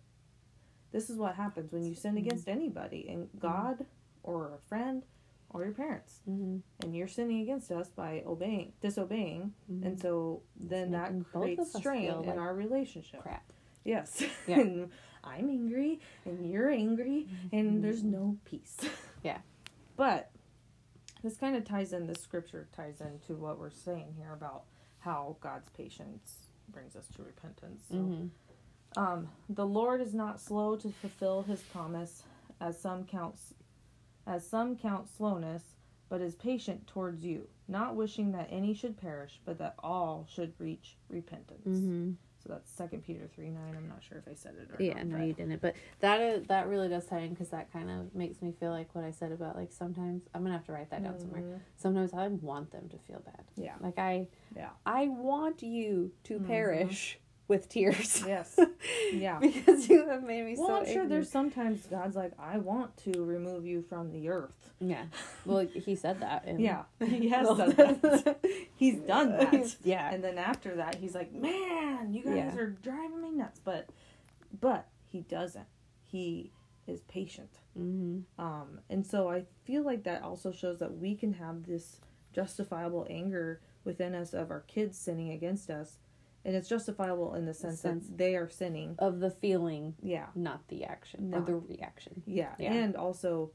[0.93, 2.19] this is what happens when you sin Mhm.
[2.19, 3.85] against anybody and god
[4.23, 5.05] or a friend
[5.51, 6.59] or your parents mm-hmm.
[6.83, 12.23] and you're sinning against us by obeying disobeying and so then that creates strain in
[12.23, 13.51] like our relationship crap.
[13.85, 14.57] yes Yeah.
[14.61, 14.91] and
[15.25, 18.77] i'm angry and you're angry and there's no peace
[19.23, 19.39] Yeah.
[19.97, 20.31] but
[21.23, 24.63] this kind of ties in the scripture ties into what we're saying here about
[25.01, 29.03] how god's patience brings us to repentance so Mm-hmm.
[29.03, 32.23] um, the Lord is not slow to fulfill his promise,
[32.61, 33.55] as some counts
[34.27, 35.63] as some count slowness,
[36.11, 40.53] but is patient towards you, not wishing that any should perish, but that all should
[40.59, 41.67] reach repentance.
[41.67, 42.11] Mm-hmm.
[42.43, 43.75] So that's Second Peter three nine.
[43.77, 45.07] I'm not sure if I said it or Yeah, not.
[45.07, 45.61] no, but- you didn't.
[45.61, 48.71] But that is that really does tie in because that kind of makes me feel
[48.71, 51.43] like what I said about like sometimes I'm gonna have to write that down somewhere.
[51.43, 51.61] Mhm.
[51.77, 53.45] Sometimes I want them to feel bad.
[53.57, 53.75] Yeah.
[53.81, 54.71] Like I, Yeah.
[54.87, 56.47] I want you to Mhm.
[56.47, 58.23] perish with tears.
[58.27, 58.59] Yes.
[59.13, 59.39] Yeah.
[59.39, 60.77] because you have made me Well, so.
[60.77, 64.71] I'm sure there's sometimes God's like, I want to remove you from the earth.
[64.81, 65.05] Yeah.
[65.47, 66.47] Well, he said that.
[66.59, 68.39] Yeah, he has done that.
[68.77, 69.77] He's done that.
[69.83, 70.13] Yeah.
[70.13, 72.57] and then after that he's like man you guys Yeah.
[72.57, 73.89] are driving me nuts but
[74.61, 75.67] but he doesn't
[76.03, 76.53] he
[76.87, 78.21] is patient mm-hmm.
[78.43, 82.01] um and so i feel like that also shows that we can have this
[82.33, 85.99] justifiable anger within us of our kids sinning against us
[86.45, 90.27] and it's justifiable in the sense, sense- that they are sinning Of the feeling, yeah
[90.35, 92.23] not the action or Not- the reaction.
[92.27, 92.73] yeah, Yeah.
[92.73, 93.51] and also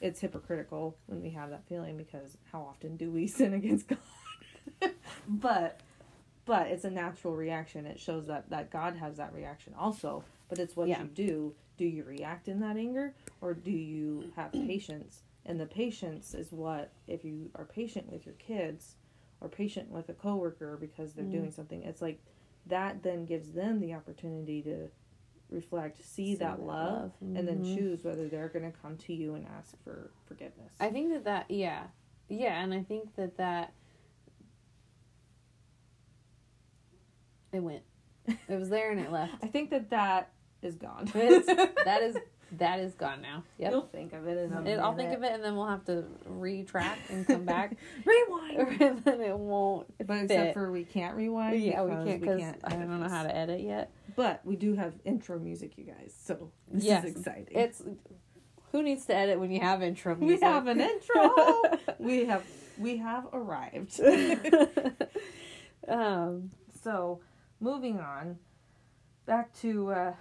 [0.00, 3.98] it's hypocritical when we have that feeling because how often do we sin against God?
[5.28, 5.80] but
[6.44, 7.86] but it's a natural reaction.
[7.86, 10.22] It shows that that God has that reaction also.
[10.48, 11.02] But it's what Yeah.
[11.02, 11.54] you do.
[11.76, 15.22] Do you react in that anger or do you have patience?
[15.44, 18.96] And the patience is what if you are patient with your kids
[19.40, 21.30] or patient with a coworker because they're Mhm.
[21.30, 22.20] doing something, it's like
[22.66, 24.88] that then gives them the opportunity to
[25.50, 27.74] reflect, see, that, love, and then Mhm.
[27.74, 30.72] choose whether they're going to come to you and ask for forgiveness.
[30.80, 31.88] I think that that yeah,
[32.28, 33.72] yeah, and I think that that
[37.52, 37.82] it went.
[38.26, 39.34] It was there and it left.
[39.44, 41.06] I think that that is gone.
[41.14, 42.16] That is
[42.52, 43.42] that is gone now.
[43.58, 43.70] Yep.
[43.72, 46.04] You'll think of it, and And I'll think of it, and then we'll have to
[46.26, 48.58] retract and come back, Rewind.
[48.80, 49.86] and then it won't.
[50.06, 50.54] But except fit.
[50.54, 51.60] for we can't rewind.
[51.60, 52.20] yeah, we can't.
[52.20, 53.90] because I don't know how to edit yet.
[54.14, 56.14] But we do have intro music, you guys.
[56.24, 57.04] So this Yes.
[57.04, 57.48] is exciting.
[57.50, 57.82] It's
[58.72, 60.40] who needs to edit when you have intro music?
[60.40, 61.32] we have an intro.
[61.98, 62.44] we have
[62.78, 64.00] we have arrived.
[65.88, 66.50] um,
[66.82, 67.20] so
[67.60, 68.38] moving on
[69.26, 70.12] back to uh,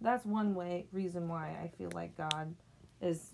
[0.00, 2.54] that's one way reason why I feel like God
[3.00, 3.32] is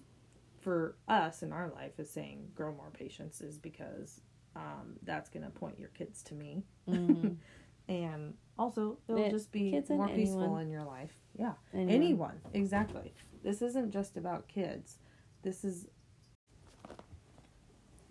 [0.61, 4.21] for us in our life is saying grow more patience is because
[4.57, 7.37] um, that's gonna point your kids to me mhm.
[7.89, 10.63] and also it'll just be kids more peaceful anyone.
[10.63, 11.95] in your life yeah Anyone.
[11.95, 14.99] anyone exactly this isn't just about kids
[15.43, 15.87] this is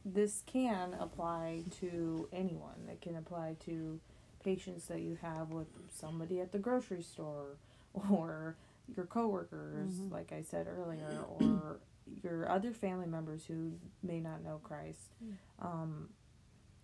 [0.05, 2.89] this can apply to anyone.
[2.91, 3.99] It can apply to
[4.43, 7.57] patience that you have with somebody at the grocery store
[8.09, 8.57] or
[8.95, 10.11] your coworkers, Mhm.
[10.11, 11.79] like I said earlier, or
[12.21, 15.13] your other family members who may not know Christ.
[15.23, 15.35] Mm.
[15.59, 16.09] Um,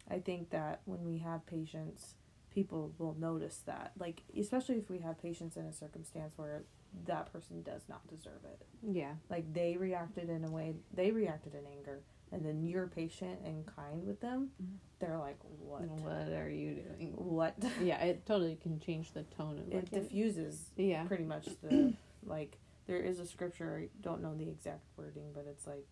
[0.09, 2.15] I think that when we have patience,
[2.51, 3.91] people will notice that.
[3.99, 6.63] Like, especially if we have patience in a circumstance where
[7.05, 8.65] that person does not deserve it.
[8.81, 9.13] Yeah.
[9.29, 11.99] Like, they reacted in a way, they reacted in anger,
[12.31, 14.51] and then you're patient and kind with them.
[14.61, 14.77] Mhm.
[14.99, 15.81] They're like, what?
[15.81, 17.13] What are you doing?
[17.15, 17.55] What?
[17.81, 21.03] Yeah, it totally can change the tone of it like diffuses yeah.
[21.03, 21.93] pretty much the
[22.25, 25.85] like there is a scripture i don't know the exact wording but it's like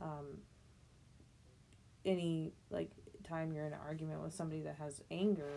[0.00, 0.38] um
[2.04, 2.90] any like
[3.24, 5.50] time you're in an argument with somebody that has anger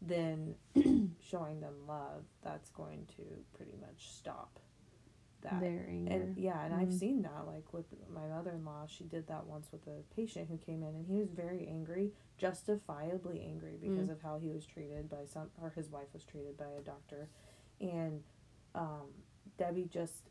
[0.00, 0.54] then
[1.20, 3.22] showing them love that's going to
[3.56, 4.58] pretty much stop
[5.42, 6.12] that Their anger.
[6.12, 6.98] and yeah and i've Mhm.
[6.98, 10.82] seen that like with my mother-in-law she did that once with a patient who came
[10.82, 14.12] in and he was very angry justifiably angry because Mm.
[14.12, 17.28] of how he was treated by some or his wife was treated by a doctor
[17.80, 18.22] and
[18.74, 19.08] um,
[19.56, 20.28] debbie just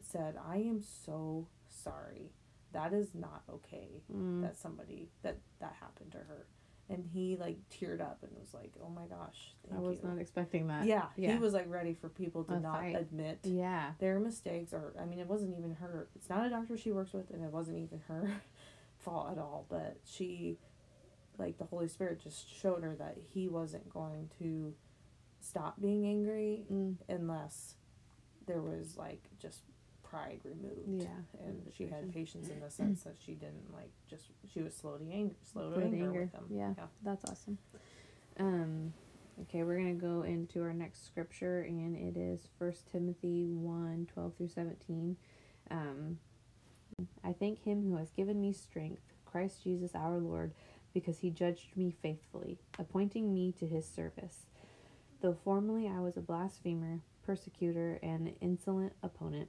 [0.00, 2.32] said i am so sorry
[2.72, 4.42] that is not okay Mm.
[4.42, 6.46] that somebody that that happened to her
[6.90, 10.08] and he like teared up and was like oh my gosh I was you.
[10.08, 10.84] not expecting that.
[10.86, 11.32] yeah, yeah.
[11.32, 12.96] he was like ready for people to A not fight.
[12.96, 13.92] admit Yeah.
[13.98, 17.12] their mistakes or i mean it wasn't even her it's not a doctor she works
[17.12, 18.30] with and it wasn't even her
[18.98, 20.58] fault at all but she
[21.38, 24.74] like the holy spirit just showed her that he wasn't going to
[25.40, 26.96] stop being angry Mm.
[27.08, 27.74] unless
[28.46, 29.62] there was like just
[30.14, 31.44] pride removed Yeah.
[31.46, 34.96] and she had patience in the sense that she didn't like just she was slow
[34.96, 36.20] to anger slow to Slow to anger, anger.
[36.20, 36.72] with them Yeah.
[36.78, 37.58] yeah That's awesome.
[38.38, 38.92] Um,
[39.42, 44.08] okay, we're going to go into our next scripture, and it is First Timothy 1
[44.12, 45.16] 12 through 17.
[45.70, 46.18] Um,
[47.24, 50.52] I thank him who has given me strength, Christ Jesus our Lord,
[50.92, 54.46] because he judged me faithfully, appointing me to his service.
[55.20, 59.48] Though formerly I was a blasphemer, persecutor, and insolent opponent,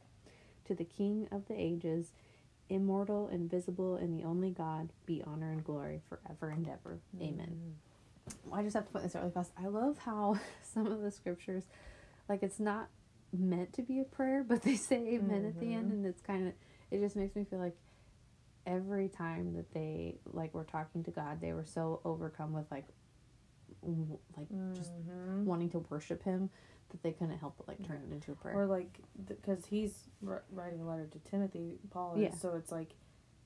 [0.71, 2.13] To the King of the ages,
[2.69, 6.97] immortal, invisible, and the only God, be honor and glory forever and ever.
[7.21, 7.73] Amen.
[8.53, 9.51] I just have to put this out really fast.
[9.61, 11.63] I love how some of the scriptures,
[12.29, 12.87] like it's not
[13.37, 15.95] meant to be a prayer, but they say amen at the end, Mhm.
[15.95, 16.53] and it's kind of,
[16.89, 17.75] it just makes me feel like
[18.65, 22.87] every time that they like were talking to God, they were so overcome with like,
[24.37, 25.43] like just Mhm.
[25.43, 26.49] wanting to worship Him
[26.91, 28.55] that they couldn't help but like turn it into a prayer.
[28.55, 32.33] or like because he's r- writing a letter to timothy paul Yeah.
[32.35, 32.91] so it's like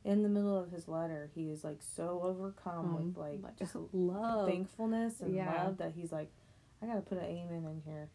[0.04, 3.76] in the middle of his letter he is like so overcome with Um, like just
[3.94, 4.48] love.
[4.48, 5.64] thankfulness and Yeah.
[5.66, 6.30] love that he's like
[6.82, 8.10] i gotta put an amen in here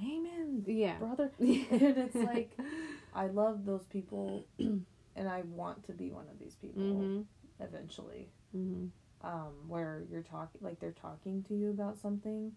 [0.00, 0.96] amen yeah.
[0.98, 2.56] brother and it's like
[3.14, 7.20] i love those people and i want to be one of these people hmm
[7.60, 8.86] eventually hmm
[9.22, 12.52] um, where you're talking like they're talking to you about something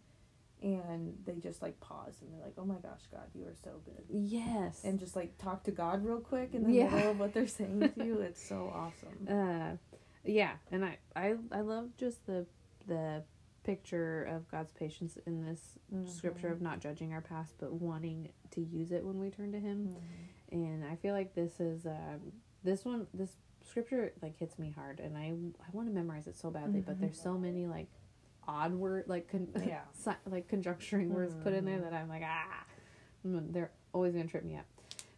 [0.61, 3.79] and they just like pause and they're like oh my gosh god you are so
[3.85, 4.81] good Yes.
[4.83, 6.89] and just like talk to god real quick in the Yeah.
[6.89, 9.77] middle of what they're saying to you it's so awesome uh
[10.25, 12.45] yeah and I, I i love just the
[12.87, 13.23] the
[13.63, 16.53] picture of god's patience in this scripture Mhm.
[16.53, 19.95] of not judging our past but wanting to use it when we turn to him
[19.95, 20.57] Mhm.
[20.63, 24.99] and i feel like this is um this one this scripture like hits me hard
[24.99, 27.01] and i i want to memorize it so badly but Mhm.
[27.01, 27.87] there's so many like
[28.49, 29.81] odd word like con- Yeah.
[29.93, 31.83] si- like conjuncturing words put in there Mhm.
[31.83, 32.63] that i'm like ah
[33.27, 34.65] Mm, they're always gonna trip me up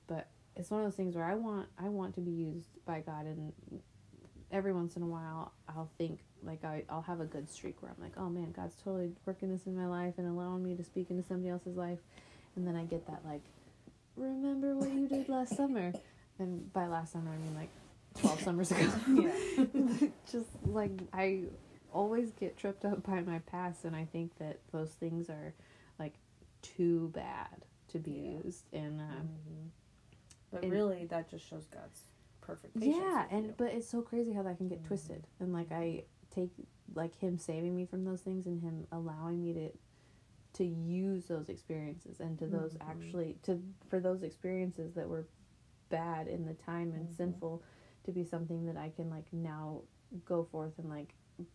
[0.08, 3.00] but it's one of those things where i want i want to be used by
[3.00, 3.54] god and
[4.52, 7.92] every once in a while i'll think like I, i'll have a good streak where
[7.96, 10.84] i'm like oh man god's totally working this in my life and allowing me to
[10.84, 12.00] speak into somebody else's life
[12.56, 13.44] and then i get that like
[14.18, 15.94] remember what you did last summer
[16.40, 17.70] and by last summer i mean like
[18.20, 20.08] 12 summers ago Yeah.
[20.32, 21.44] just like i
[21.94, 25.54] always get tripped up by my past and i think that those things are
[26.00, 26.14] like
[26.62, 28.44] too bad to be Yeah.
[28.44, 29.70] used and uh, Mhm.
[30.52, 32.02] but and- really that just shows god's
[32.42, 33.54] perfect yeah and you.
[33.58, 34.88] but it's so crazy how that can get Mhm.
[34.88, 36.52] twisted and like i take
[36.96, 39.70] like him saving me from those things and him allowing me to
[40.54, 42.90] to use those experiences and to those Mhm.
[42.90, 45.26] actually to for those experiences that were
[45.90, 47.16] bad in the time and Mhm.
[47.16, 47.64] sinful
[48.04, 49.82] to be something that I can like now
[50.26, 51.14] go forth and like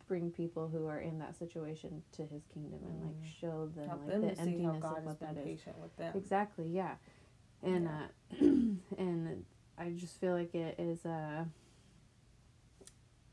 [0.09, 3.40] bring people who are in that situation to his kingdom and like Mm.
[3.40, 5.44] show them Help like them the to see how emptiness God of what that is.
[5.44, 6.12] patient with them.
[6.16, 6.94] Exactly, yeah.
[7.62, 8.07] And Yeah.
[8.40, 8.44] uh
[8.99, 9.44] and
[9.79, 11.46] I just feel like it is a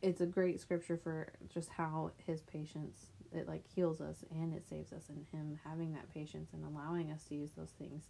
[0.01, 4.67] it's a great scripture for just how his patience it like heals us and it
[4.67, 8.03] saves us and him having that patience and allowing us to use those things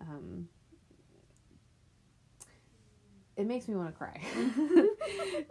[0.00, 0.48] um
[3.36, 4.20] it makes me want to cry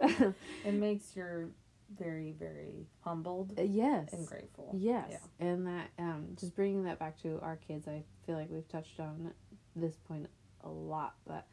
[0.64, 1.52] It makes you
[1.98, 4.70] very, very humbled yes and grateful.
[4.76, 5.46] Yes, Yeah.
[5.46, 9.00] and that um, just bringing that back to our kids, I feel like we've touched
[9.00, 9.32] on
[9.76, 10.26] this point
[10.62, 11.46] a lot, but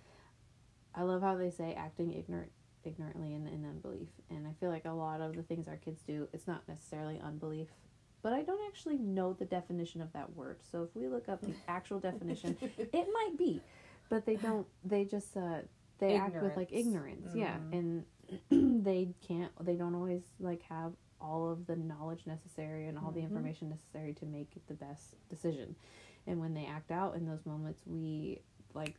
[0.93, 2.51] I love how they say acting ignorant,
[2.83, 6.01] ignorantly in, in unbelief, and I feel like a lot of the things our kids
[6.01, 7.67] do, it's not necessarily unbelief,
[8.21, 10.57] but I don't actually know the definition of that word.
[10.71, 13.61] So if we look up the actual definition, it might be,
[14.09, 14.67] but they don't.
[14.83, 15.59] They just uh,
[15.99, 17.25] they act with like Ignorance.
[17.25, 18.05] ignorance, yeah, and
[18.51, 19.51] they can't.
[19.65, 23.23] They don't always like have all of the knowledge necessary and all the Mhm.
[23.29, 25.75] information necessary to make the best decision.
[26.27, 28.39] And when they act out in those moments, we
[28.73, 28.95] like.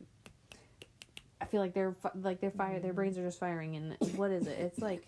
[1.41, 2.79] I feel like they're like they're fire.
[2.79, 4.59] Their brains are just firing, and what is it?
[4.59, 5.07] It's like,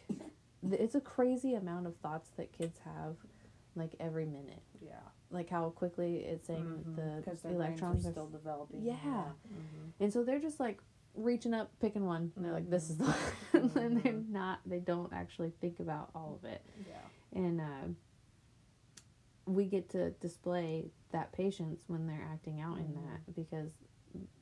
[0.71, 3.15] it's a crazy amount of thoughts that kids have,
[3.75, 4.62] like every minute.
[4.81, 4.93] Yeah.
[5.29, 6.95] Like how quickly it's saying Mhm.
[7.43, 8.81] the electrons are are still developing.
[8.84, 8.95] Yeah.
[9.47, 9.91] Mhm.
[9.99, 10.81] and so they're just like
[11.15, 12.32] reaching up, picking one.
[12.36, 13.13] And they're like, "This is the,"
[13.54, 13.76] Mhm.
[13.76, 14.60] and they're not.
[14.65, 16.62] They don't actually think about all of it.
[16.88, 17.39] Yeah.
[17.39, 17.88] And uh,
[19.45, 23.04] we get to display that patience when they're acting out in Mhm.
[23.06, 23.71] that because,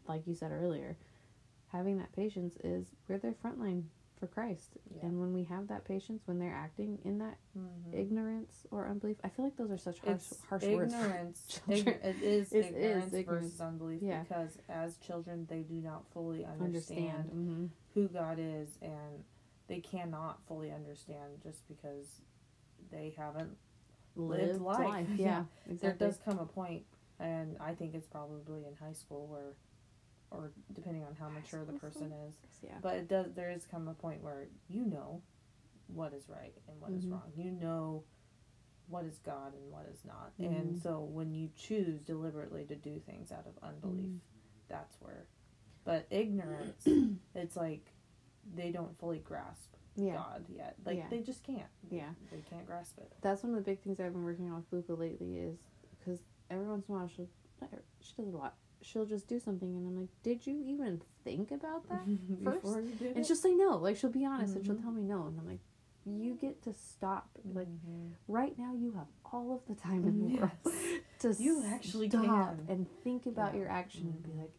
[0.07, 0.97] like you said earlier,
[1.71, 4.77] having that patience is we're their front line for Christ.
[4.95, 5.05] Yeah.
[5.05, 7.93] And when we have that patience, when they're acting in that Mhm.
[7.93, 10.93] ignorance or unbelief, I feel like those are such harsh, It's harsh words.
[10.93, 11.61] ignorance.
[11.67, 13.45] It is It is ignorance ignorance.
[13.47, 14.23] versus unbelief Yeah.
[14.23, 17.29] because as children they do not fully Understand.
[17.29, 19.23] understand, hmm who God is and
[19.67, 22.21] they cannot fully understand just because
[22.91, 23.57] they haven't
[24.15, 24.79] Lived, life.
[24.79, 25.09] life.
[25.17, 25.45] Yeah.
[25.67, 26.85] Yeah, there does come a point
[27.19, 29.55] and I think it's probably in high school where
[30.31, 32.77] or depending on how mature the person is Yeah.
[32.81, 35.21] but it does there is come a point where you know
[35.87, 37.11] what is right and what is Mhm.
[37.13, 38.03] wrong you know
[38.87, 40.45] what is god and what is not Mhm.
[40.45, 44.19] and so when you choose deliberately to do things out of unbelief Mhm.
[44.67, 45.25] that's where
[45.83, 46.85] but ignorance
[47.35, 47.93] it's like
[48.55, 50.13] they don't fully grasp Yeah.
[50.13, 51.09] god yet like Yeah.
[51.09, 52.13] they just can't Yeah.
[52.31, 54.71] they can't grasp it That's one of the big things I've been working on with
[54.71, 55.57] Luca lately is
[55.97, 57.27] because every once in a while she'll,
[57.99, 58.55] she does a lot.
[58.81, 62.05] She'll just do something and I'm like, did you even think about that?
[62.43, 62.61] first?
[62.63, 63.77] before you did And she'll say no.
[63.77, 64.81] Like she'll be honest and she'll Mhm.
[64.81, 65.25] tell me no.
[65.27, 65.59] And I'm like,
[66.05, 67.29] you get to stop.
[67.53, 68.11] Like Mhm.
[68.27, 70.39] right now you have all of the time in the Yes.
[70.65, 72.23] world to You actually stop
[72.57, 72.65] can.
[72.69, 73.59] and think about Yeah.
[73.59, 74.39] your action and be Mhm.
[74.39, 74.53] like,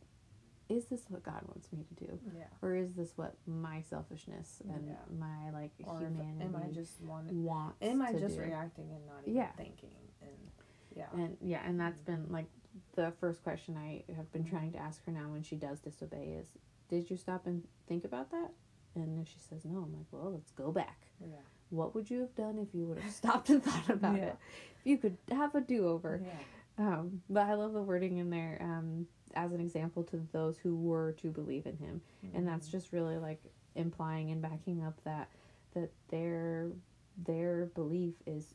[0.68, 2.20] is this what God wants me to do?
[2.36, 4.94] yeah Or is this what my selfishness and Yeah.
[5.18, 8.42] my like or humanity am i just wanting wants am i just do?
[8.42, 9.50] reacting and not even Yeah.
[9.54, 9.90] thinking
[10.22, 10.50] and
[10.94, 12.46] yeah And yeah, and that's been like
[12.94, 14.50] the first question I have been Mhm.
[14.50, 16.52] trying to ask her now when she does disobey is,
[16.88, 18.52] did you stop and think about that?
[18.94, 21.06] And if she says no, I'm like, well, let's go back.
[21.20, 24.26] yeah What would you have done if you would have stopped and thought about Yeah.
[24.26, 24.36] it?
[24.80, 26.20] If you could have a do over.
[26.24, 26.38] yeah
[26.78, 30.74] Um, but I love the wording in there um, as an example to those who
[30.76, 32.00] were to believe in him,
[32.32, 32.72] and that's Mhm.
[32.72, 33.42] just really like
[33.74, 35.28] implying and backing up that
[35.74, 36.72] that their
[37.18, 38.54] their belief is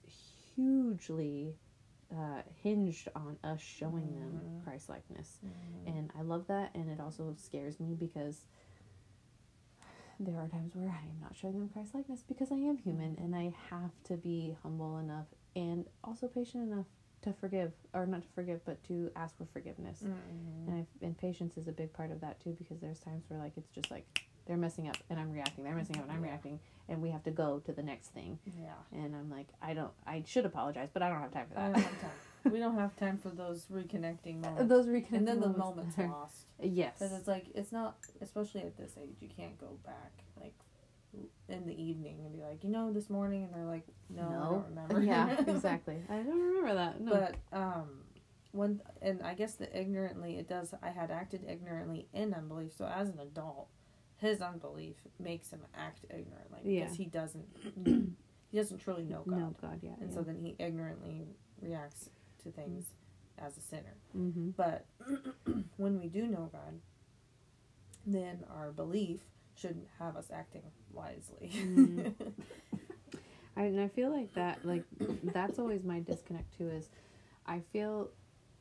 [0.55, 1.55] hugely
[2.13, 4.63] uh, hinged on us showing them Mhm.
[4.63, 5.87] Christ likeness, Mhm.
[5.97, 8.45] and I love that, and it also scares me because
[10.19, 13.15] there are times where I am not showing them Christ likeness because I am human
[13.17, 16.85] and I have to be humble enough and also patient enough
[17.23, 20.67] to forgive or not to forgive but to ask for forgiveness Mhm.
[20.67, 23.39] and I've, and patience is a big part of that too because there's times where
[23.39, 24.05] like it's just like
[24.45, 26.29] they're messing up and I'm reacting they're messing up and I'm Yeah.
[26.31, 28.37] reacting and we have to go to the next thing.
[28.59, 28.73] Yeah.
[28.91, 31.67] And I'm like I don't I should apologize but I don't have time for I
[31.69, 31.73] that.
[31.73, 32.11] don't have time.
[32.53, 34.69] we don't have time for those reconnecting moments.
[34.69, 36.45] those reconnecting and then the moments moment's are- lost.
[36.61, 36.93] Yes.
[36.99, 40.53] Because it's like it's not especially at this age you can't go back like
[41.49, 44.51] in the evening and be like you know this morning and they're like no, I
[44.53, 45.01] don't remember.
[45.01, 45.97] Yeah exactly.
[46.09, 47.01] I don't remember that.
[47.01, 47.11] No.
[47.11, 47.87] But um,
[48.51, 50.73] when and I guess the ignorantly it does.
[50.81, 52.71] I had acted ignorantly in unbelief.
[52.77, 53.67] So as an adult,
[54.17, 57.03] his unbelief makes him act ignorantly because Yeah.
[57.03, 57.45] he doesn't
[58.51, 60.15] he doesn't truly know God, no God yeah, and yeah.
[60.15, 61.27] so then he ignorantly
[61.61, 62.09] reacts
[62.43, 62.85] to things
[63.37, 63.95] as a sinner.
[64.17, 64.49] mm-hmm.
[64.51, 64.85] But
[65.77, 66.79] when we do know God,
[68.05, 69.19] then our belief
[69.55, 71.49] should have us acting wisely.
[71.53, 72.13] Mhm.
[73.57, 74.83] I, and I feel like that like
[75.23, 76.89] that's always my disconnect too is
[77.45, 78.09] I feel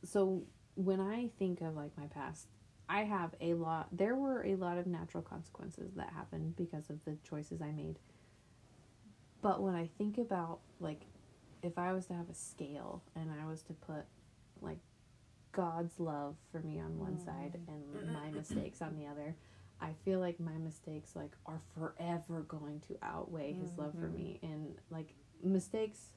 [0.03, 0.43] so
[0.75, 2.47] when I think of like my past
[2.87, 3.87] I have a lot.
[3.91, 7.97] There were a lot of natural consequences that happened because of the choices I made.
[9.41, 11.01] But when I think about like,
[11.63, 14.05] if I was to have a scale and I was to put
[14.61, 14.79] like
[15.51, 19.35] God's love for me on one side and my mistakes on the other,
[19.81, 24.39] I feel like my mistakes like are forever going to outweigh His love for me
[24.43, 26.13] and like mistakes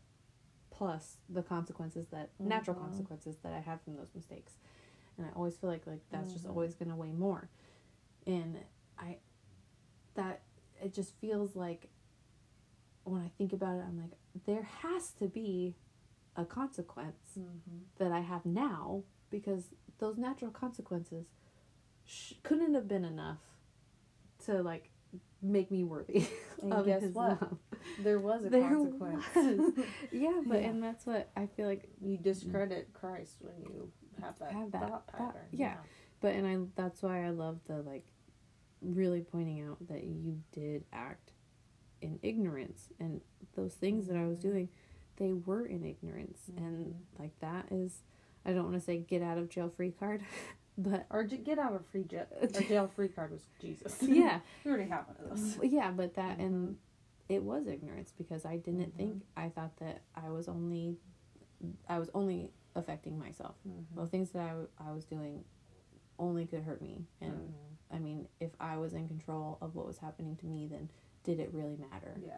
[0.71, 2.81] plus the consequences that natural Mhm.
[2.81, 4.59] consequences that I had from those mistakes.
[5.19, 6.51] And I always feel like like that's just Mhm.
[6.51, 7.51] always going to weigh more.
[8.27, 8.59] And
[8.99, 9.19] I
[10.15, 10.43] that
[10.81, 11.91] it just feels like
[13.05, 14.13] when I think about it I'm like
[14.47, 15.75] there has to be
[16.37, 17.79] a consequence Mm-hmm.
[17.99, 21.27] that I have now because those natural consequences
[22.05, 23.39] sh- couldn't have been enough
[24.47, 24.91] to like
[25.43, 26.27] make me worthy
[26.63, 27.41] And guess what?
[27.41, 27.59] love.
[27.99, 29.25] There was a There consequence.
[29.35, 29.73] was.
[30.13, 30.69] Yeah, but Yeah.
[30.69, 31.89] and that's what I feel like.
[32.01, 33.91] you discredit Christ when you
[34.21, 35.47] have that, Have that thought pattern.
[35.53, 35.77] yeah.
[36.21, 38.07] But and I that's why I love the like
[38.83, 41.33] really pointing out that you did act
[42.01, 43.21] in ignorance and
[43.57, 44.43] those things that I was Mhm.
[44.43, 44.69] doing,
[45.17, 47.19] they were in ignorance and Mhm.
[47.19, 48.03] like that is
[48.45, 50.23] I don't want to say get out of jail free card,
[50.79, 52.33] but Or get out of free jet.
[52.55, 54.01] Or jail free card was Jesus.
[54.09, 55.59] yeah, we already have one of those.
[55.71, 56.45] yeah, but that Mhm.
[56.47, 56.79] and
[57.29, 58.97] it was ignorance because I didn't Mhm.
[58.97, 60.97] think I thought that I was only
[61.89, 63.55] I was only affecting myself.
[63.67, 64.01] Mm-hmm.
[64.01, 65.45] The things that I, w- I was doing
[66.19, 67.97] only could hurt me and Mm-hmm.
[67.97, 70.91] I mean if I was in control of what was happening to me then
[71.25, 72.17] did it really matter?
[72.25, 72.35] Yeah,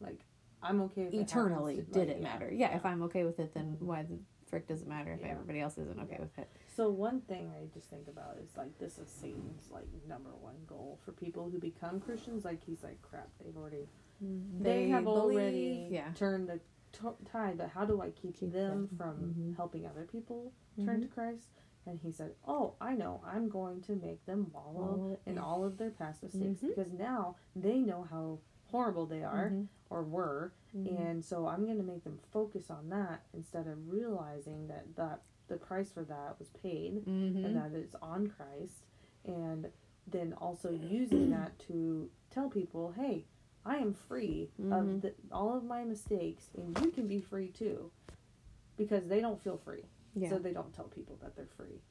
[0.00, 0.20] like
[0.62, 2.50] I'm okay with it Eternally happens did to- it like, matter?
[2.52, 3.86] Yeah, if I'm okay with it then Mhm.
[3.86, 5.28] why the frick does it matter if Yeah.
[5.28, 6.20] everybody else isn't okay Yeah.
[6.20, 6.48] with it?
[6.74, 10.56] So one thing I just think about is like this is Satan's like number one
[10.66, 12.44] goal for people who become Christians.
[12.44, 13.86] Like he's like, crap, they've already
[14.20, 16.10] they, have already yeah.
[16.14, 16.58] turned the
[17.00, 17.58] t- tide.
[17.58, 18.96] But how do I keep, Keep them them.
[18.96, 19.56] from Mhm.
[19.56, 20.52] helping other people
[20.84, 21.48] turn to Christ?
[21.86, 23.20] And he said, "Oh, I know.
[23.24, 26.68] I'm going to make them wallow in all of their past mistakes Mhm.
[26.68, 29.68] because now they know how horrible they are Mhm.
[29.88, 30.98] or were, Mhm.
[30.98, 35.22] and so I'm going to make them focus on that instead of realizing that that
[35.46, 37.42] the price for that was paid Mhm.
[37.46, 38.84] and that it's on Christ,
[39.24, 39.72] and
[40.06, 43.24] then also using that to tell people, hey,
[43.68, 44.72] I am free Mhm.
[44.80, 47.90] of the, all of my mistakes, and you can be free too,
[48.78, 50.30] because they don't feel free, yeah.
[50.30, 51.82] so they don't tell people that they're free.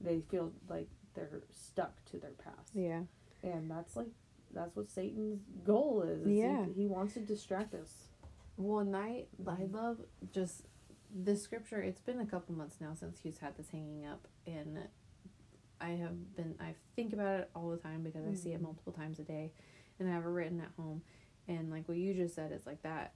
[0.00, 3.04] They feel like they're stuck to their past, yeah.
[3.42, 4.08] and that's like
[4.52, 6.20] that's what Satan's goal is.
[6.20, 6.66] is he- Yeah.
[6.66, 8.08] he, wants to distract us.
[8.56, 9.72] One night, I Mhm.
[9.72, 10.66] love just
[11.10, 11.80] this scripture.
[11.82, 14.78] It's been a couple months now since he's had this hanging up, and
[15.80, 16.54] I have been.
[16.60, 18.64] I think about it all the time because I see it Mhm.
[18.64, 19.52] multiple times a day,
[19.98, 21.02] and I have it written at home.
[21.48, 23.12] And like what you just said, it's like that.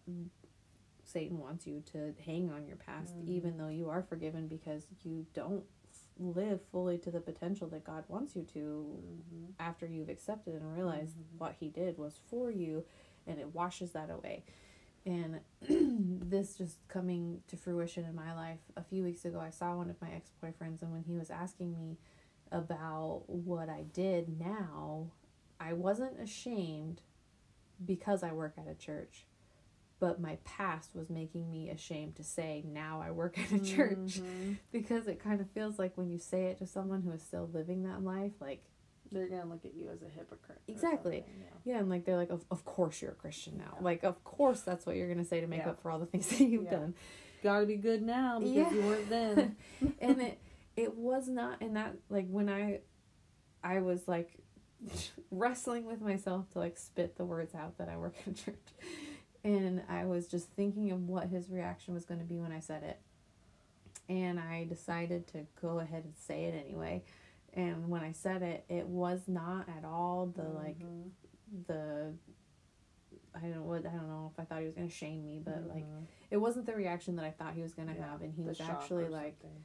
[1.05, 3.27] Satan wants you to hang on your past, Mhm.
[3.29, 5.65] even though you are forgiven, because you don't
[6.19, 9.45] live fully to the potential that God wants you to Mm-hmm.
[9.59, 11.39] after you've accepted and realized Mhm.
[11.39, 12.85] what he did was for you
[13.27, 14.43] and it washes that away
[15.07, 15.41] and
[16.31, 19.89] this just coming to fruition in my life a few weeks ago i saw one
[19.91, 21.97] of my ex-boyfriends and when he was asking me
[22.51, 25.07] about what i did now
[25.61, 27.01] i wasn't ashamed
[27.85, 29.25] because i work at a church
[30.01, 34.21] but my past was making me ashamed to say now i work at a church
[34.21, 34.57] Mhm.
[34.73, 37.49] because it kind of feels like when you say it to someone who is still
[37.53, 38.63] living that life like
[39.11, 40.61] They're gonna look at you as a hypocrite.
[40.69, 41.25] Exactly.
[41.27, 41.45] yeah.
[41.65, 43.73] Yeah, and like they're like, of, of course you're a Christian now.
[43.79, 43.85] Yeah.
[43.85, 45.71] Like, of course that's what you're gonna say to make Yeah.
[45.71, 46.95] up for all the things that you've done.
[47.43, 49.57] Gotta be good now because you weren't then.
[50.01, 50.39] and it
[50.77, 52.81] it was not, and that like when I
[53.65, 54.31] I was like
[55.31, 58.57] wrestling with myself to like spit the words out that I work in church,
[59.45, 62.61] and I was just thinking of what his reaction was going to be when I
[62.61, 63.01] said it,
[64.09, 67.03] and I decided to go ahead and say it anyway.
[67.55, 71.11] And when I said it, it was not at all the like Mhm.
[71.67, 72.13] the
[73.35, 75.41] I don't know what I don't know if I thought he was gonna shame me,
[75.45, 76.07] but like Mhm.
[76.31, 78.61] it wasn't the reaction that I thought he was gonna Yeah, have, and he was
[78.61, 79.65] actually like something.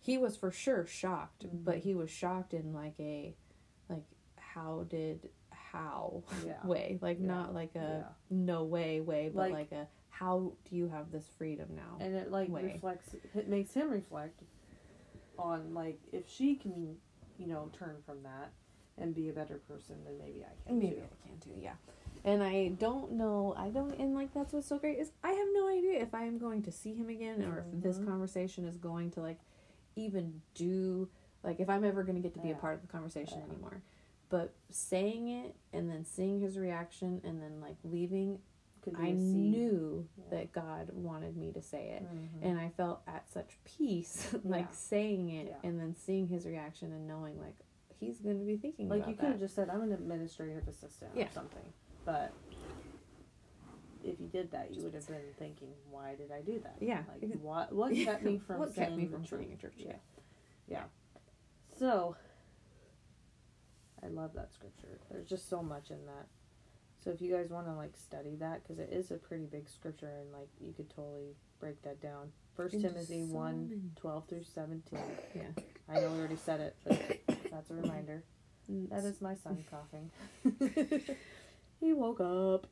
[0.00, 1.82] he was for sure shocked, but Mhm.
[1.82, 3.36] he was shocked in like a like
[4.54, 6.54] how did how Yeah.
[6.66, 7.26] way like Yeah.
[7.26, 8.08] not like a Yeah.
[8.30, 11.96] no way way, but Like- like, a how do you have this freedom now?
[12.00, 12.64] and it like way.
[12.64, 14.42] reflects it makes him reflect
[15.38, 16.96] on like if she can
[17.38, 18.52] you know turn from that
[18.98, 21.74] and be a better person then maybe i can Maybe too I can too, yeah.
[22.24, 23.52] And I don't know.
[23.56, 26.22] I don't, and like that's what's so great is I have no idea if I
[26.22, 28.06] am going to see him again or if this Mhm.
[28.06, 29.40] conversation is going to like
[29.96, 31.08] even do
[31.42, 33.82] like if I'm ever going to get to be a part of the conversation anymore.
[34.32, 38.38] But saying it and then seeing his reaction and then like leaving,
[38.98, 40.24] I a knew Yeah.
[40.30, 42.02] that God wanted me to say it.
[42.02, 42.28] Mhm.
[42.48, 44.70] And I felt at such peace, like Yeah.
[44.70, 45.68] saying it Yeah.
[45.68, 47.56] and then seeing his reaction and knowing like
[48.00, 51.12] he's going to be thinking Like you could have just said, "I'm an administrative assistant"
[51.14, 51.70] or something,
[52.06, 52.32] but
[54.02, 56.76] if you did that, you would have been thinking, "Why did I do that?
[56.80, 57.04] Yeah.
[57.06, 57.70] like what?
[57.74, 59.74] What kept me from what kept me from saying the truth?
[59.76, 59.96] Yeah,
[60.66, 60.84] yeah.
[61.78, 62.16] So
[64.04, 64.98] I love that scripture.
[65.10, 66.26] There's just so much in that.
[67.04, 69.68] So if you guys want to like study that, because it is a pretty big
[69.68, 72.30] scripture, and like you could totally break that down.
[72.56, 74.98] First Timothy so one many- 12 through seventeen.
[75.34, 75.42] Yeah.
[75.88, 77.18] I know we already said it, but
[77.50, 78.22] that's a reminder.
[78.70, 80.10] Mm, That is my son coughing.
[81.80, 82.66] he woke up.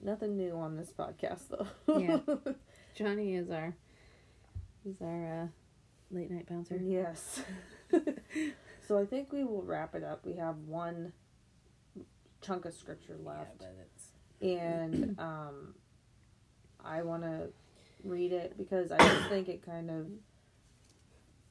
[0.00, 1.66] Nothing new on this podcast though.
[1.98, 2.18] Yeah.
[2.96, 3.74] Johnny is our
[4.84, 5.46] is our uh,
[6.10, 6.80] late night bouncer.
[6.82, 7.40] yes.
[8.88, 10.24] so I think we will wrap it up.
[10.24, 11.12] We have one
[12.40, 13.62] chunk of scripture left.
[13.84, 14.08] it's
[14.40, 15.74] and um
[16.82, 17.48] I want to
[18.02, 20.06] read it because I just think it kind of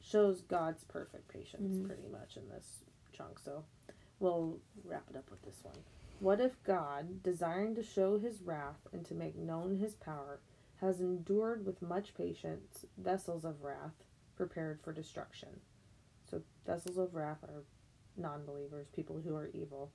[0.02, 1.86] shows God's perfect patience Mhm.
[1.86, 2.84] pretty much in this
[3.14, 3.38] chunk.
[3.40, 3.64] So
[4.20, 5.76] we'll wrap it up with this one.
[6.20, 10.40] What if God, desiring to show his wrath and to make known his power,
[10.82, 14.04] has endured with much patience vessels of wrath
[14.36, 15.60] prepared for destruction?
[16.68, 17.64] Vessels of wrath are
[18.18, 19.92] non believers, people who are evil.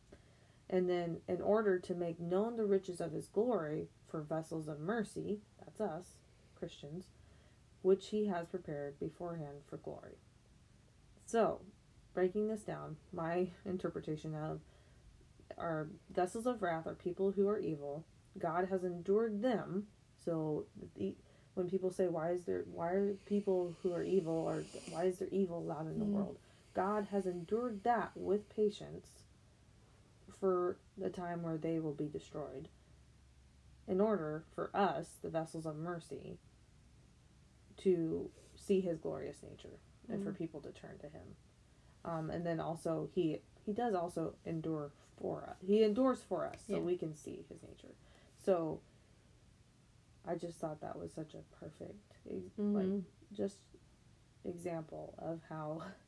[0.71, 4.81] And then, in order to make known the riches of his glory for vessels of
[4.81, 6.15] mercy, that's us,
[6.59, 7.05] Christians,
[7.83, 10.17] which he has prepared beforehand for glory.
[11.27, 11.61] So,
[12.15, 14.61] breaking this down, my interpretation of
[15.59, 18.05] our vessels of wrath are people who are evil.
[18.39, 19.89] God has endured them.
[20.25, 20.65] So,
[20.97, 21.15] the,
[21.55, 22.65] when people say, "Why is there?
[22.73, 26.13] Why are people who are evil, or why is there evil allowed in the Mm.
[26.13, 26.39] world?"
[26.75, 29.25] God has endured that with patience
[30.41, 32.69] for the time where they will be destroyed,
[33.87, 36.39] in order for us, the vessels of mercy,
[37.79, 40.37] to see His glorious nature and for Mhm.
[40.37, 41.37] people to turn to Him.
[42.05, 45.57] Um, and then also He He does also endure for us.
[45.65, 46.81] He endures for us, so Yeah.
[46.81, 47.95] we can see His nature.
[48.39, 48.81] So.
[50.25, 53.05] I just thought that was such a perfect, like, Mhm.
[53.33, 53.59] just
[54.45, 55.83] example of how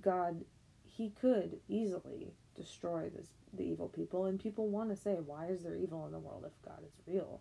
[0.00, 0.44] God
[0.84, 4.26] he could easily destroy this the evil people.
[4.26, 6.92] And people want to say why is there evil in the world if God is
[7.06, 7.40] real?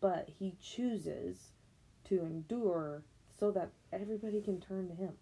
[0.00, 1.52] But he chooses
[2.04, 3.04] to endure
[3.38, 5.14] so that everybody can turn to him.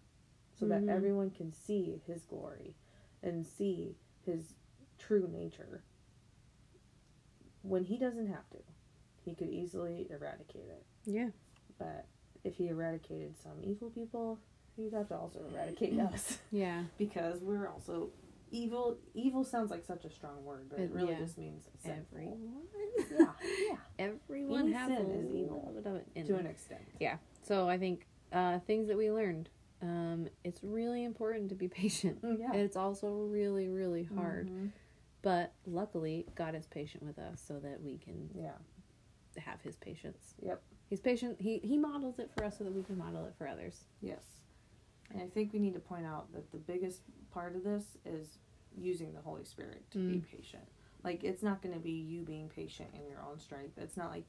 [0.54, 0.68] So Mhm.
[0.70, 2.74] that everyone can see his glory
[3.22, 4.54] and see his
[4.98, 5.82] true nature.
[7.62, 8.58] When he doesn't have to
[9.24, 10.84] he could easily eradicate it.
[11.06, 11.30] Yeah.
[11.78, 12.06] but
[12.44, 14.38] if he eradicated some evil people,
[14.76, 16.84] he'd have to also eradicate us Yeah.
[16.98, 18.10] because we're also
[18.50, 18.96] evil.
[19.14, 21.18] Evil sounds like such a strong word, but it It- really yeah.
[21.18, 22.18] just means sinful.
[22.18, 22.62] Everyone.
[23.10, 23.32] Yeah,
[23.68, 23.76] yeah,
[24.28, 26.82] Everyone has sin is evil, little bit of it in to an extent.
[27.00, 27.16] Yeah.
[27.42, 29.48] So I think uh, things that we learned.
[29.82, 32.18] Um, it's really important to be patient.
[32.22, 32.46] Yeah.
[32.52, 34.48] And it's also really, really hard.
[34.48, 34.70] Mhm.
[35.20, 38.52] But luckily, God is patient with us so that we can Yeah.
[39.36, 40.34] have His patience.
[40.42, 40.62] Yep.
[40.88, 41.40] He's patient.
[41.40, 43.84] He He models it for us so that we can model it for others.
[44.00, 44.22] Yes.
[45.14, 47.00] And I think we need to point out that the biggest
[47.32, 48.38] part of this is
[48.76, 50.24] using the Holy Spirit to be Mm.
[50.24, 50.64] patient.
[51.04, 53.78] Like it's not going to be you being patient in your own strength.
[53.78, 54.26] It's not like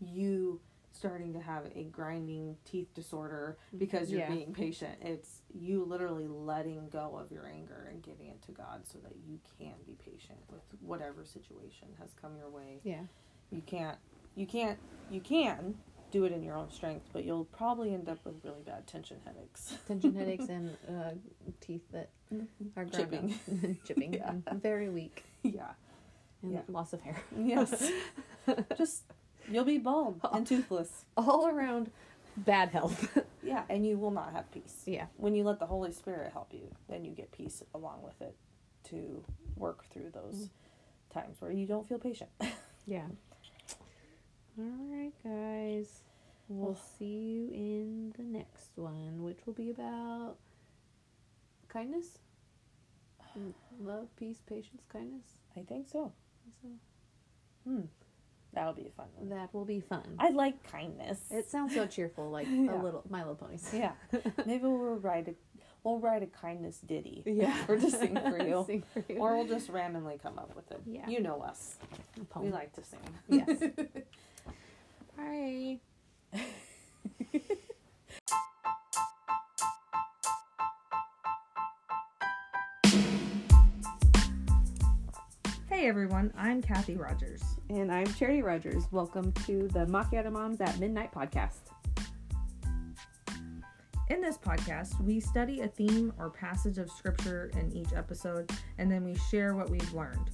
[0.00, 0.60] you
[0.92, 4.34] starting to have a grinding teeth disorder because you're Yeah.
[4.34, 4.98] being patient.
[5.02, 9.16] It's you literally letting go of your anger and giving it to God so that
[9.16, 12.80] you can be patient with whatever situation has come your way.
[12.84, 13.04] Yeah.
[13.50, 13.98] You can't
[14.34, 14.78] you can't
[15.10, 15.76] you can
[16.10, 19.18] do it in your own strength, but you'll probably end up with really bad tension
[19.24, 19.74] headaches.
[19.86, 21.10] Tension headaches and uh,
[21.60, 22.08] teeth that
[22.76, 23.78] are ground Chipping.
[23.86, 24.14] chipping.
[24.20, 24.32] Yeah.
[24.54, 25.24] very weak.
[25.42, 25.70] yeah.
[26.42, 26.60] And Yeah.
[26.68, 27.16] loss of hair.
[27.36, 27.90] Yes.
[28.76, 29.02] Just
[29.50, 31.04] you'll be bald and toothless.
[31.16, 31.90] All around
[32.36, 33.18] bad health.
[33.42, 34.82] Yeah, and you will not have peace.
[34.86, 35.06] yeah.
[35.16, 38.36] When you let the Holy Spirit help you, then you get peace along with it
[38.90, 39.24] to
[39.56, 40.48] work through those
[41.12, 42.30] times where you don't feel patient.
[42.86, 43.06] Yeah.
[44.58, 46.02] All right, guys.
[46.48, 50.36] We'll Well- see you in the next one, which will be about
[51.68, 52.18] kindness,
[53.36, 55.38] Mm, love, peace, patience, kindness.
[55.56, 56.12] I think so.
[56.62, 56.68] So
[57.64, 57.82] Hmm.
[58.52, 59.28] That'll be a fun one.
[59.28, 60.16] that will be fun.
[60.18, 61.30] I like kindness.
[61.30, 62.80] it sounds so cheerful, like Yeah.
[62.80, 63.70] a little My Little Ponies.
[63.74, 63.92] yeah.
[64.46, 65.34] Maybe we'll write a
[65.84, 67.22] we'll write a kindness ditty.
[67.26, 67.52] Yeah.
[67.66, 68.64] For to sing for you.
[68.66, 69.18] Sing for you.
[69.18, 70.80] Or we'll just randomly come up with it.
[70.86, 71.06] Yeah.
[71.06, 71.76] You know us.
[72.34, 73.00] We like to sing.
[73.28, 73.62] Yes.
[75.18, 75.78] All right.
[85.68, 87.40] Hey everyone, I'm Kathy Rogers.
[87.70, 88.88] And I'm Charity Rogers.
[88.90, 91.60] Welcome to the Macchiato Moms at Midnight podcast.
[94.08, 98.50] In In this podcast, we study a theme or passage of scripture in each episode,
[98.78, 100.30] and then we share what we've learned.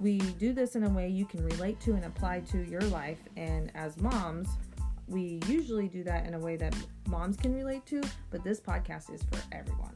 [0.00, 3.18] We do this in a way you can relate to and apply to your life,
[3.36, 4.48] and as moms,
[5.08, 6.76] we usually do that in a way that
[7.08, 9.94] moms can relate to, but this podcast is for everyone.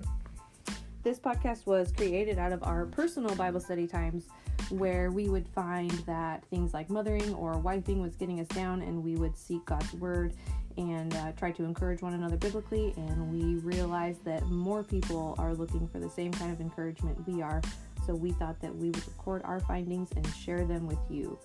[1.05, 4.29] This podcast was created out of our personal Bible study times
[4.71, 9.05] where we would find that things like mothering or wifing was getting us down, and
[9.05, 10.35] we would seek God's word
[10.79, 12.95] and uh, try to encourage one another biblically.
[12.97, 17.43] And we realized that more people are looking for the same kind of encouragement we
[17.43, 17.61] are.
[18.05, 21.39] So we thought that we would record our findings and share them with you.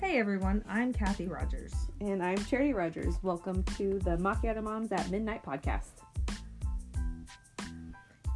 [0.00, 1.74] Hey everyone, I'm Kathy Rogers.
[2.00, 3.16] And I'm Charity Rogers.
[3.22, 6.02] Welcome to the Macchiato Moms at Midnight podcast.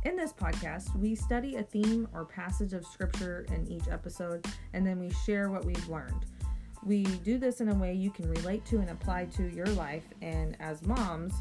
[0.05, 4.85] In this podcast, we study a theme or passage of scripture in each episode, and
[4.85, 6.27] then we share what we've learned.
[6.87, 10.05] We do this in a way you can relate to and apply to your life,
[10.23, 11.35] and as moms,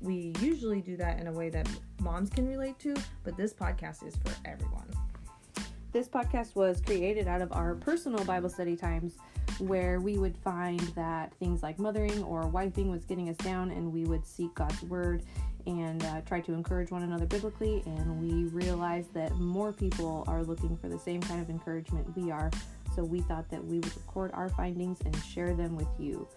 [0.00, 1.68] we usually do that in a way that
[1.98, 4.86] moms can relate to, but this podcast is for everyone.
[5.90, 9.16] This podcast was created out of our personal Bible study times
[9.58, 13.92] where we would find that things like mothering or wifing was getting us down, and
[13.92, 15.24] we would seek God's word
[15.66, 17.82] and uh, try to encourage one another biblically.
[17.86, 22.30] And we realized that more people are looking for the same kind of encouragement we
[22.30, 22.50] are.
[22.94, 26.28] So we thought that we would record our findings and share them with you.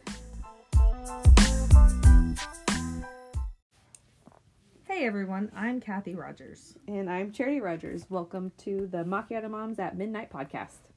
[4.86, 6.76] Hey everyone, I'm Kathy Rogers.
[6.88, 8.08] And I'm Charity Rogers.
[8.10, 10.90] Welcome to the Macchiato Moms at Midnight podcast.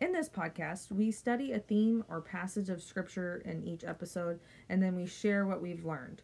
[0.00, 4.82] In this podcast, we study a theme or passage of scripture in each episode, and
[4.82, 6.22] then we share what we've learned.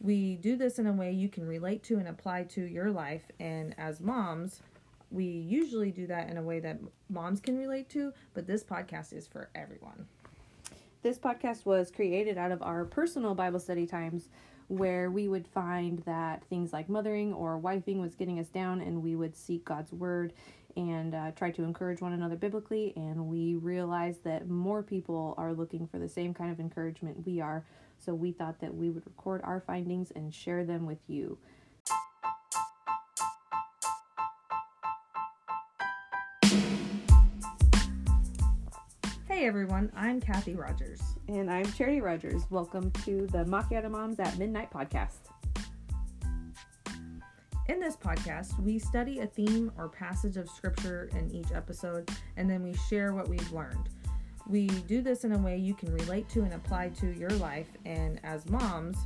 [0.00, 3.30] We do this in a way you can relate to and apply to your life,
[3.40, 4.60] and as moms,
[5.12, 9.12] we usually do that in a way that moms can relate to, but this podcast
[9.12, 10.06] is for everyone.
[11.02, 14.28] This podcast was created out of our personal Bible study times
[14.68, 19.02] where we would find that things like mothering or wifing was getting us down, and
[19.02, 20.32] we would seek God's word
[20.76, 22.92] and uh, try to encourage one another biblically.
[22.96, 27.40] And we realized that more people are looking for the same kind of encouragement we
[27.40, 27.64] are.
[27.98, 31.36] So we thought that we would record our findings and share them with you.
[39.42, 41.00] Hey everyone, I'm Kathy Rogers.
[41.26, 42.44] And I'm Charity Rogers.
[42.48, 45.32] Welcome to the Macchiato Moms at Midnight podcast.
[47.68, 52.48] In this podcast, we study a theme or passage of scripture in each episode, and
[52.48, 53.88] then we share what we've learned.
[54.46, 57.66] We do this in a way you can relate to and apply to your life,
[57.84, 58.96] and as moms,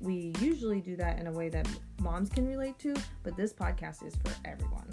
[0.00, 1.68] we usually do that in a way that
[2.00, 4.88] moms can relate to, but this podcast is for everyone.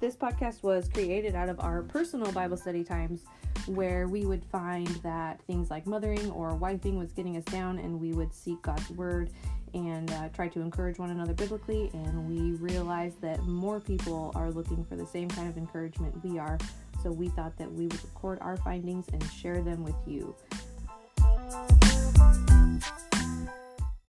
[0.00, 3.22] This podcast was created out of our personal Bible study times
[3.66, 8.00] where we would find that things like mothering or wifing was getting us down, and
[8.00, 9.30] we would seek God's word
[9.74, 11.90] and uh, try to encourage one another biblically.
[11.92, 16.38] And we realized that more people are looking for the same kind of encouragement we
[16.38, 16.58] are.
[17.02, 20.34] So we thought that we would record our findings and share them with you.